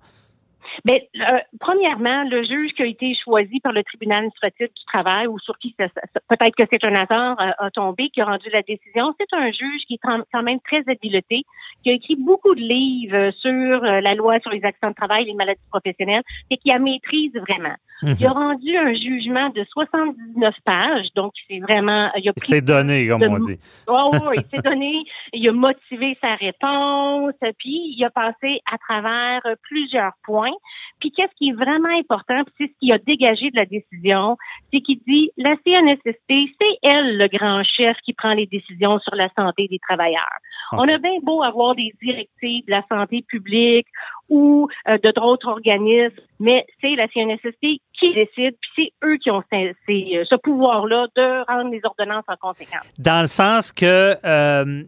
[0.85, 5.27] Bien, euh, premièrement, le juge qui a été choisi par le tribunal administratif du travail
[5.27, 8.61] ou sur qui peut-être que c'est un hasard euh, a tombé, qui a rendu la
[8.61, 11.43] décision, c'est un juge qui est quand même très habileté,
[11.83, 15.25] qui a écrit beaucoup de livres sur euh, la loi sur les accidents de travail,
[15.25, 17.75] les maladies professionnelles, et qui a maîtrise vraiment.
[18.03, 18.13] Mhm.
[18.19, 22.09] Il a rendu un jugement de 79 pages, donc c'est vraiment...
[22.15, 23.59] Il, s'est donné, comme on dit.
[23.87, 25.03] Oh, oui, il s'est donné,
[25.33, 30.51] il a motivé sa réponse, puis il a passé à travers plusieurs points.
[30.99, 34.35] Puis qu'est-ce qui est vraiment important, puis c'est ce qui a dégagé de la décision,
[34.71, 39.15] c'est qu'il dit la CNSST, c'est elle le grand chef qui prend les décisions sur
[39.15, 40.37] la santé des travailleurs.
[40.73, 43.87] On a bien beau avoir des directives de la santé publique
[44.29, 49.31] ou euh, de d'autres organismes, mais c'est la CNSST qui décide, puis c'est eux qui
[49.31, 52.87] ont ces- ces- euh, ce pouvoir-là de rendre les ordonnances en conséquence.
[52.99, 54.83] Dans le sens que euh,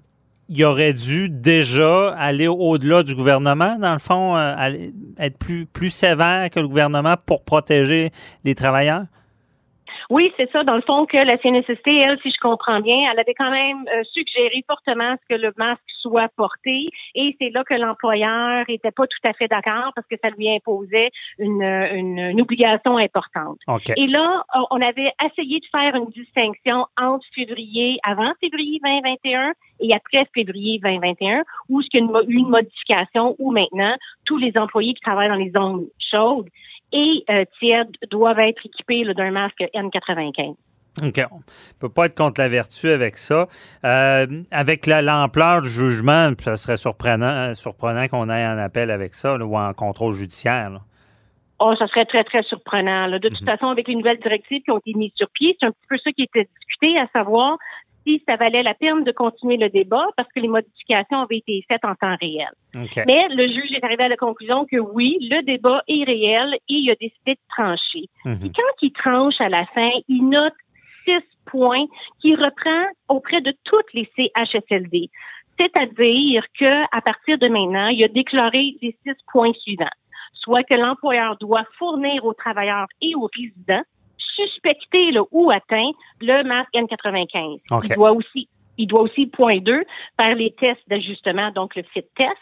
[0.54, 5.90] il aurait dû déjà aller au-delà du gouvernement, dans le fond, euh, être plus, plus
[5.90, 8.12] sévère que le gouvernement pour protéger
[8.44, 9.06] les travailleurs?
[10.12, 10.66] Oui, c'est ça.
[10.66, 13.86] Dans le fond, que la CNSST, elle, si je comprends bien, elle avait quand même
[13.96, 16.90] euh, suggéré fortement ce que le masque soit porté.
[17.16, 20.50] Et c'est là que l'employeur était pas tout à fait d'accord parce que ça lui
[20.54, 23.58] imposait une, une, une obligation importante.
[23.68, 23.90] OK.
[23.96, 29.94] Et là, on- avait essayé de faire une distinction entre février, avant février 2021 et
[29.94, 33.96] après février 2021, où ce qu'il y a une, mo- une modification où maintenant
[34.26, 36.50] tous les employés qui travaillent dans les zones chaudes
[36.94, 40.56] et euh, tièdes doivent être équipés là, d'un masque N95.
[41.04, 41.22] OK.
[41.32, 41.40] On
[41.80, 43.48] peut pas être contre la vertu avec ça.
[43.86, 49.14] Euh, avec la- l'ampleur du jugement, ça serait surprenant, surprenant qu'on aille en appel avec
[49.14, 50.70] ça là, ou en contrôle judiciaire.
[50.70, 50.80] là.
[51.60, 53.06] Oh, ça serait très, très surprenant.
[53.08, 53.20] là.
[53.20, 55.72] De toute façon, avec les nouvelles directives qui ont été mises sur pied, c'est un
[55.72, 57.58] petit peu ça qui était discuté, à savoir
[58.06, 61.64] si ça valait la peine de continuer le débat parce que les modifications avaient été
[61.68, 62.50] faites en temps réel.
[62.76, 63.04] OK.
[63.06, 66.74] Mais le juge est arrivé à la conclusion que oui, le débat est réel et
[66.74, 68.10] il a décidé de trancher.
[68.26, 68.40] Mhm.
[68.40, 70.54] Puis quand il tranche à la fin, il note
[71.06, 71.86] six points
[72.22, 75.10] qui reprend auprès de toutes les CHSLD.
[75.60, 79.86] C'est-à-dire que à partir de maintenant, il a déclaré les six points suivants.
[80.34, 83.84] Soit que l'employeur doit fournir aux travailleurs et aux résidents
[84.48, 87.60] suspectés là, ou atteints le masque N95.
[87.72, 87.86] OK.
[87.90, 89.84] Il doit aussi, il doit aussi, point 2,
[90.20, 92.38] faire les tests d'ajustement, donc le fit test.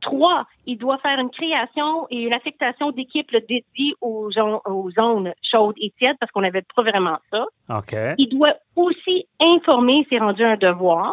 [0.00, 5.34] Trois, il doit faire une création et une affectation d'équipes dédiées aux, zo- aux zones
[5.42, 7.44] chaudes et tièdes parce qu'on n'avait pas vraiment ça.
[8.16, 11.12] Il doit aussi informer, c'est rendu un devoir.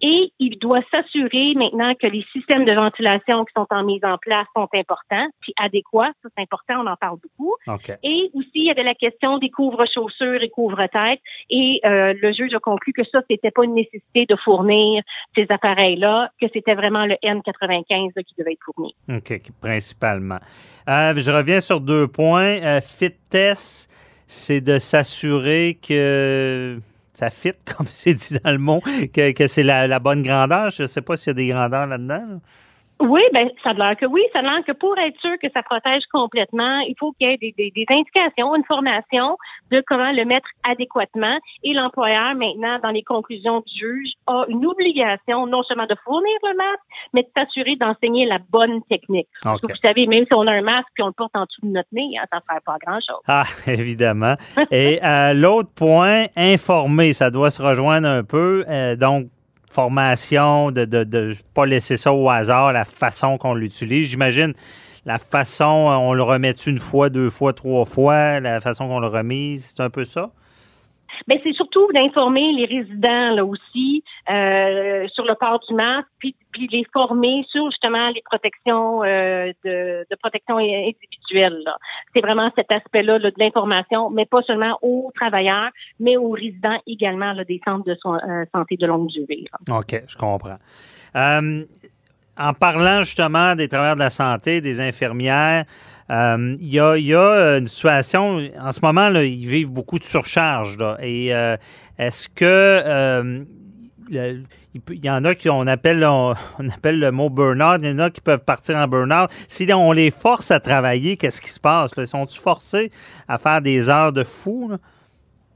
[0.00, 4.16] Et il doit s'assurer maintenant que les systèmes de ventilation qui sont en mise en
[4.18, 6.12] place sont importants, puis adéquats.
[6.22, 7.54] Ça, c'est important, on en parle beaucoup.
[7.66, 7.90] OK.
[8.02, 11.20] Et aussi, il y avait la question des couvre-chaussures et couvre-têtes.
[11.50, 15.02] Et euh, le juge a conclu que ça, c'était pas une nécessité de fournir
[15.34, 18.94] ces appareils-là, que c'était vraiment le N95 là, qui devait être fourni.
[19.08, 20.38] OK, principalement.
[20.88, 22.62] Euh, je reviens sur deux points.
[22.62, 23.90] Euh, fit test,
[24.26, 26.78] c'est de s'assurer que
[27.18, 30.70] ça fit, comme c'est dit dans le mot, que, que c'est la, la bonne grandeur.
[30.70, 32.22] Je ne sais pas s'il y a des grandeurs là-dedans.
[32.28, 32.38] là.
[33.00, 35.48] Oui, ben ça a l'air que oui, ça a l'air que pour être sûr que
[35.54, 39.36] ça protège complètement, il faut qu'il y ait des, des, des indications, une formation
[39.70, 41.38] de comment le mettre adéquatement.
[41.62, 46.36] Et l'employeur, maintenant, dans les conclusions du juge, a une obligation non seulement de fournir
[46.42, 46.82] le masque,
[47.14, 49.28] mais de s'assurer d'enseigner la bonne technique.
[49.42, 51.44] Parce que vous savez, même si on a un masque puis on le porte en
[51.44, 53.22] dessous de notre nez, hein, ça ne sert pas à grand-chose.
[53.28, 54.34] Ah, évidemment.
[54.70, 58.64] Et euh, l'autre point, informer, ça doit se rejoindre un peu.
[58.68, 59.26] Euh, donc,
[59.70, 64.08] formation, de ne de, de pas laisser ça au hasard, la façon qu'on l'utilise.
[64.08, 64.54] J'imagine
[65.04, 69.00] la façon, euh, on le remet une fois, deux fois, trois fois, la façon qu'on
[69.00, 70.30] le remise, c'est un peu ça?
[71.26, 76.34] Ben, c'est surtout d'informer les résidents là aussi euh, sur le port du masque, puis,
[76.52, 81.62] puis les former sur justement les protections euh, de, protection individuelle.
[82.14, 86.80] C'est vraiment cet aspect-là là, de l'information, mais pas seulement aux travailleurs, mais aux résidents
[86.86, 89.44] également des centres de euh, santé de longue durée.
[89.70, 90.58] OK, je comprends.
[91.16, 91.64] Euh,
[92.38, 95.64] en parlant justement des travailleurs de la santé, des infirmières,
[96.10, 99.98] euh, il y, a, y a une situation, en ce moment, là, ils vivent beaucoup
[99.98, 100.78] de surcharge.
[100.78, 101.56] Là, et euh,
[101.98, 103.44] est-ce que euh,
[104.10, 106.34] il y en a qui on appelle, on,
[106.74, 109.30] appelle le mot burn-out, il y en a qui peuvent partir en burn-out.
[109.48, 111.92] Si on les force à travailler, qu'est-ce qui se passe?
[112.04, 112.90] Sont-ils forcés
[113.26, 114.68] à faire des heures de fou?
[114.70, 114.78] là?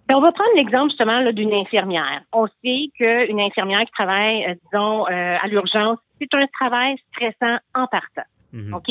[0.09, 2.23] Ben, on va prendre l'exemple justement d'une infirmière.
[2.33, 7.59] On sait qu'une infirmière qui travaille, euh, disons, euh, à l'urgence, c'est un travail stressant
[7.75, 8.29] en partant.
[8.53, 8.75] Mhm.
[8.75, 8.91] OK?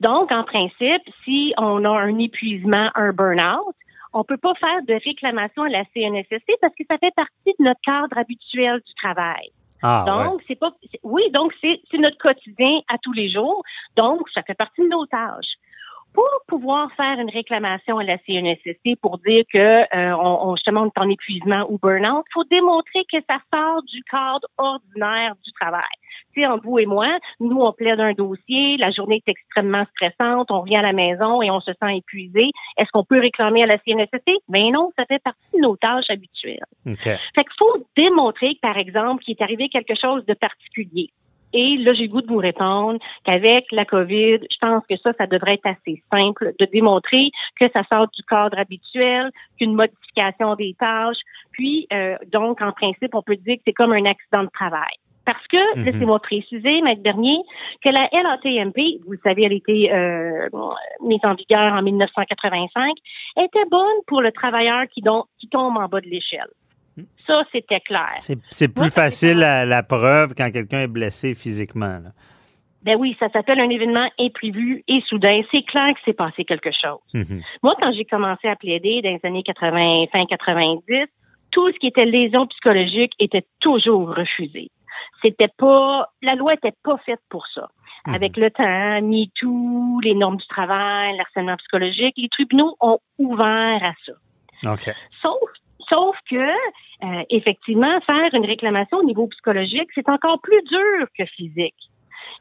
[0.00, 3.74] Donc, en principe, si on a un épuisement, un burn-out,
[4.12, 7.64] on peut pas faire de réclamation à la CNSST parce que ça fait partie de
[7.64, 9.50] notre cadre habituel du travail.
[9.82, 10.44] Ah, donc, ouais.
[10.46, 10.70] c'est pas,
[11.02, 13.62] oui, donc c'est notre quotidien à tous les jours.
[13.96, 15.56] Donc, ça fait partie de nos tâches.
[16.14, 20.82] Pour pouvoir faire une réclamation à la CNSST pour dire que euh, on, on- justement
[20.82, 25.52] on est en épuisement ou burn-out, faut démontrer que ça sort du cadre ordinaire du
[25.52, 25.82] travail.
[26.34, 27.08] Tu sais, entre vous et moi,
[27.40, 31.40] nous on plaide un dossier, la journée est extrêmement stressante, on revient à la maison
[31.40, 32.50] et on se sent épuisé.
[32.76, 36.10] Est-ce qu'on peut réclamer à la CNSST Ben non, ça fait partie de nos tâches
[36.10, 36.58] habituelles.
[36.86, 37.04] OK.
[37.04, 41.08] Fait qu'il faut démontrer, par exemple, qu'il est arrivé quelque chose de particulier.
[41.52, 45.12] Et là, j'ai le goût de vous répondre qu'avec la COVID, je pense que ça,
[45.18, 47.30] ça devrait être assez simple de démontrer
[47.60, 51.18] que ça sort du cadre habituel, qu'une modification des tâches.
[51.52, 54.94] Puis, euh, donc, en principe, on peut dire que c'est comme un accident de travail.
[55.24, 55.84] Parce que, Mhm.
[55.84, 57.38] laissez-moi préciser, Maître Bernier,
[57.84, 60.48] que la LATMP, vous le savez, elle a été euh,
[61.00, 62.92] mise en vigueur en 1985,
[63.40, 66.48] était bonne pour le travailleur qui, don- qui tombe en bas de l'échelle.
[67.26, 68.06] Ça, c'était clair.
[68.18, 71.98] C'est plus facile la, la preuve quand quelqu'un est blessé physiquement.
[72.02, 72.10] là.
[72.82, 75.40] Ben oui, ça s'appelle un événement imprévu et soudain.
[75.52, 76.98] C'est clair que c'est passé quelque chose.
[77.14, 77.40] Mhm.
[77.62, 80.82] Moi, quand j'ai commencé à plaider dans les années 80, fin 90,
[81.52, 84.68] tout ce qui était lésion psychologique était toujours refusé.
[85.22, 87.68] C'était pas, la loi était pas faite pour ça.
[88.06, 88.14] Mhm.
[88.16, 93.92] Avec le temps, MeToo, les normes du travail, l'harcèlement psychologique, les tribunaux ont ouvert à
[94.04, 94.72] ça.
[94.72, 94.92] OK.
[95.20, 95.38] Sauf,
[95.92, 101.24] sauf que, euh, effectivement, faire une réclamation au niveau psychologique, c'est encore plus dur que
[101.26, 101.74] physique.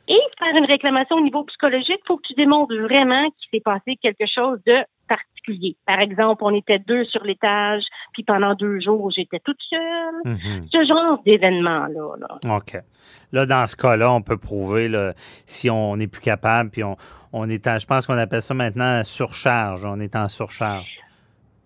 [0.07, 3.63] Et faire une réclamation au niveau psychologique, il faut que tu démontres vraiment qu'il s'est
[3.63, 4.77] passé quelque chose de
[5.07, 5.75] particulier.
[5.85, 7.83] Par exemple, on était deux sur l'étage,
[8.13, 10.21] puis pendant deux jours, j'étais toute seule.
[10.23, 10.67] Mhm.
[10.71, 12.15] Ce genre d'événement-là.
[12.19, 12.55] Là.
[12.55, 12.77] OK.
[13.33, 15.13] Là, dans ce cas-là, on peut prouver là,
[15.45, 16.95] si on n'est plus capable, puis on,
[17.33, 19.85] on est en, je pense qu'on appelle ça maintenant surcharge.
[19.85, 21.01] On est en surcharge.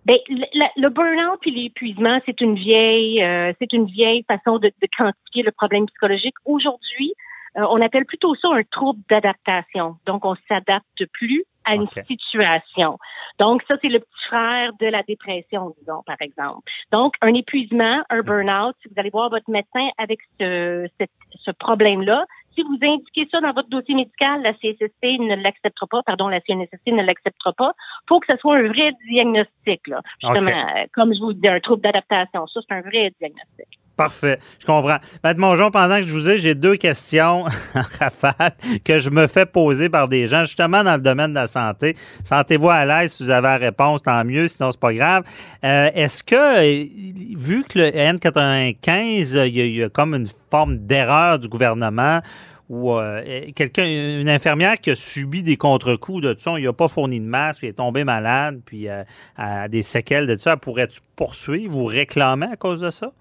[0.05, 4.87] Ben, le, burn-out puis l'épuisement, c'est une vieille, euh, c'est une vieille façon de, de
[4.95, 6.35] quantifier le problème psychologique.
[6.45, 7.13] Aujourd'hui,
[7.57, 9.97] euh, on appelle plutôt ça un trouble d'adaptation.
[10.05, 12.97] Donc, on s'adapte plus à une situation.
[13.39, 16.69] Donc, ça, c'est le petit frère de la dépression, disons, par exemple.
[16.91, 21.09] Donc, un épuisement, un burn-out, si vous allez voir votre médecin avec ce, cette-
[21.43, 26.03] ce problème-là, si vous indiquez ça dans votre dossier médical, la CSST ne l'acceptera pas,
[26.03, 27.73] pardon, la CNSST ne l'acceptera pas.
[28.07, 30.01] faut que ce soit un vrai diagnostic, là.
[30.21, 32.47] Justement, euh, comme je vous dis, un trouble d'adaptation.
[32.47, 33.67] Ça, c'est un vrai diagnostic.
[33.97, 34.97] Parfait, je comprends.
[35.23, 38.51] Maître Mongeon, pendant que je vous ai, j'ai deux questions en rafale
[38.83, 41.95] que je me fais poser par des gens, justement dans le domaine de la santé.
[42.23, 45.23] Sentez-vous à l'aise si vous avez la réponse, tant mieux, sinon c'est pas grave.
[45.63, 46.85] Euh, Est-ce que, euh,
[47.37, 51.39] vu que le N95, euh, il y, a- il y a comme une forme d'erreur
[51.39, 52.19] du gouvernement,
[52.67, 53.21] ou euh,
[53.55, 57.25] quelqu'un, une infirmière qui a subi des contre-coups de ça, il n'a pas fourni de
[57.25, 59.03] masque, puis est tombée malade, puis euh,
[59.37, 63.11] a des séquelles de ça, elle pourrait-tu poursuivre ou réclamer à cause de ça?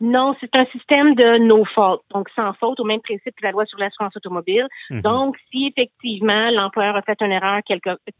[0.00, 3.52] Non, c'est un système de no fault, donc sans faute, au même principe que la
[3.52, 4.66] loi sur l'assurance automobile.
[4.90, 5.00] Mhm.
[5.02, 7.60] Donc, si effectivement l'employeur a fait une erreur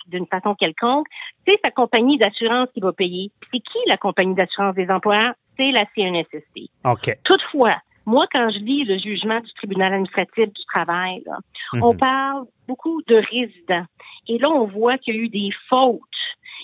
[0.07, 1.07] d'une façon quelconque,
[1.47, 3.31] c'est sa compagnie d'assurance qui va payer.
[3.53, 5.35] C'est qui la compagnie d'assurance des employeurs?
[5.57, 6.71] C'est la CNSST.
[6.85, 7.17] OK.
[7.25, 7.77] Toutefois,
[8.07, 11.39] moi, quand je lis le jugement du tribunal administratif du travail, là,
[11.83, 11.99] on Mhm.
[11.99, 13.85] parle beaucoup de résidents.
[14.29, 16.01] Et là, on voit qu'il y a eu des fautes.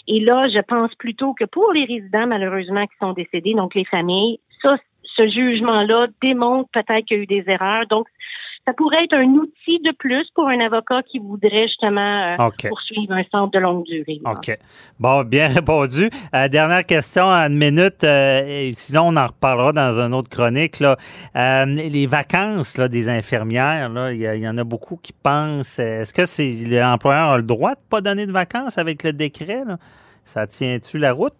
[0.06, 3.84] Et là, je pense plutôt que pour les résidents, malheureusement, qui sont décédés, donc les
[3.86, 4.76] familles, ça,
[5.16, 7.86] ce jugement-là démontre peut-être qu'il y a eu des erreurs.
[7.88, 8.06] Donc,
[8.66, 13.12] ça pourrait être un outil de plus pour un avocat qui voudrait justement euh, poursuivre
[13.12, 14.20] un centre de longue durée.
[14.24, 14.32] là.
[14.32, 14.58] OK.
[14.98, 16.08] Bon, bien répondu.
[16.34, 18.02] Euh, dernière question en une minute.
[18.04, 20.80] euh, sinon, on en reparlera dans une autre chronique.
[20.80, 20.96] Là.
[21.66, 25.78] Les vacances là, des infirmières, il y, en a beaucoup qui pensent.
[25.78, 29.64] Est-ce que c'est l'employeur a le droit de pas donner de vacances avec le décret?
[29.66, 29.76] là?
[30.24, 31.34] Ça tient-tu la route?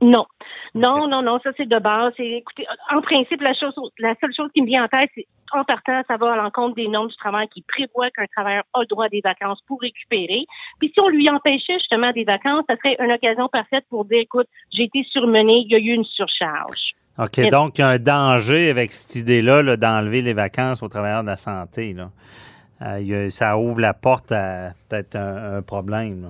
[0.00, 0.26] Non.
[0.74, 2.12] Non, non, non, ça c'est de base.
[2.18, 5.64] Écoutez, en principe, la chose, la seule chose qui me vient en tête, c'est en
[5.64, 8.86] partant, ça va à l'encontre des normes du travail qui prévoient qu'un travailleur a le
[8.86, 10.44] droit à des vacances pour récupérer.
[10.78, 14.20] Puis si on lui empêchait justement des vacances, ça serait une occasion parfaite pour dire,
[14.20, 16.92] écoute, j'ai été surmené, il y a eu une surcharge.
[17.18, 17.48] OK.
[17.50, 21.22] Donc, il y a un danger avec cette idée-là là, d'enlever les vacances aux travailleurs
[21.22, 21.92] de la santé.
[21.92, 22.10] Là.
[22.82, 26.22] Euh, ça ouvre la porte à peut-être un, un problème.
[26.22, 26.28] là.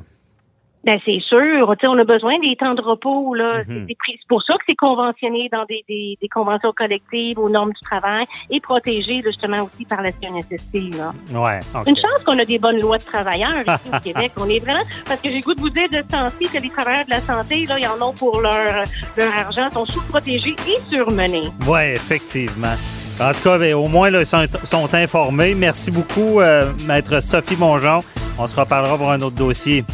[0.85, 3.59] Ben c'est sûr, tu sais, on a besoin des temps de repos là.
[3.69, 3.87] Mhm.
[3.87, 3.97] C'est-
[4.29, 8.25] pour ça que c'est conventionné dans des, des, des conventions collectives aux normes du travail
[8.49, 11.13] et protégé justement aussi par la CNSST là.
[11.35, 11.61] Ouais.
[11.87, 14.33] Une chance qu'on a des bonnes lois de travailleurs ici au Québec.
[14.39, 16.71] On est vraiment parce que j'ai goût de vous dire de ce temps-ci que les
[16.71, 18.85] travailleurs de la santé là, ils en ont pour leur
[19.17, 21.49] leur argent, sont sous-protégés et surmenés.
[21.67, 22.75] Oui, effectivement.
[23.21, 25.55] En tout cas, ben, au moins, là, ils sont, sont informés.
[25.55, 28.01] Merci beaucoup, euh, Maître Sophie Mongeon.
[28.39, 29.85] On se reparlera pour un autre dossier.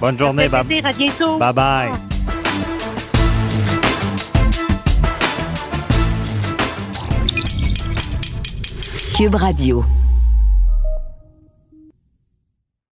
[0.00, 0.48] Bonne journée.
[0.48, 0.86] Plaisir.
[0.86, 1.38] À bientôt.
[1.38, 1.90] Bye bye.
[9.16, 9.84] Cube Radio.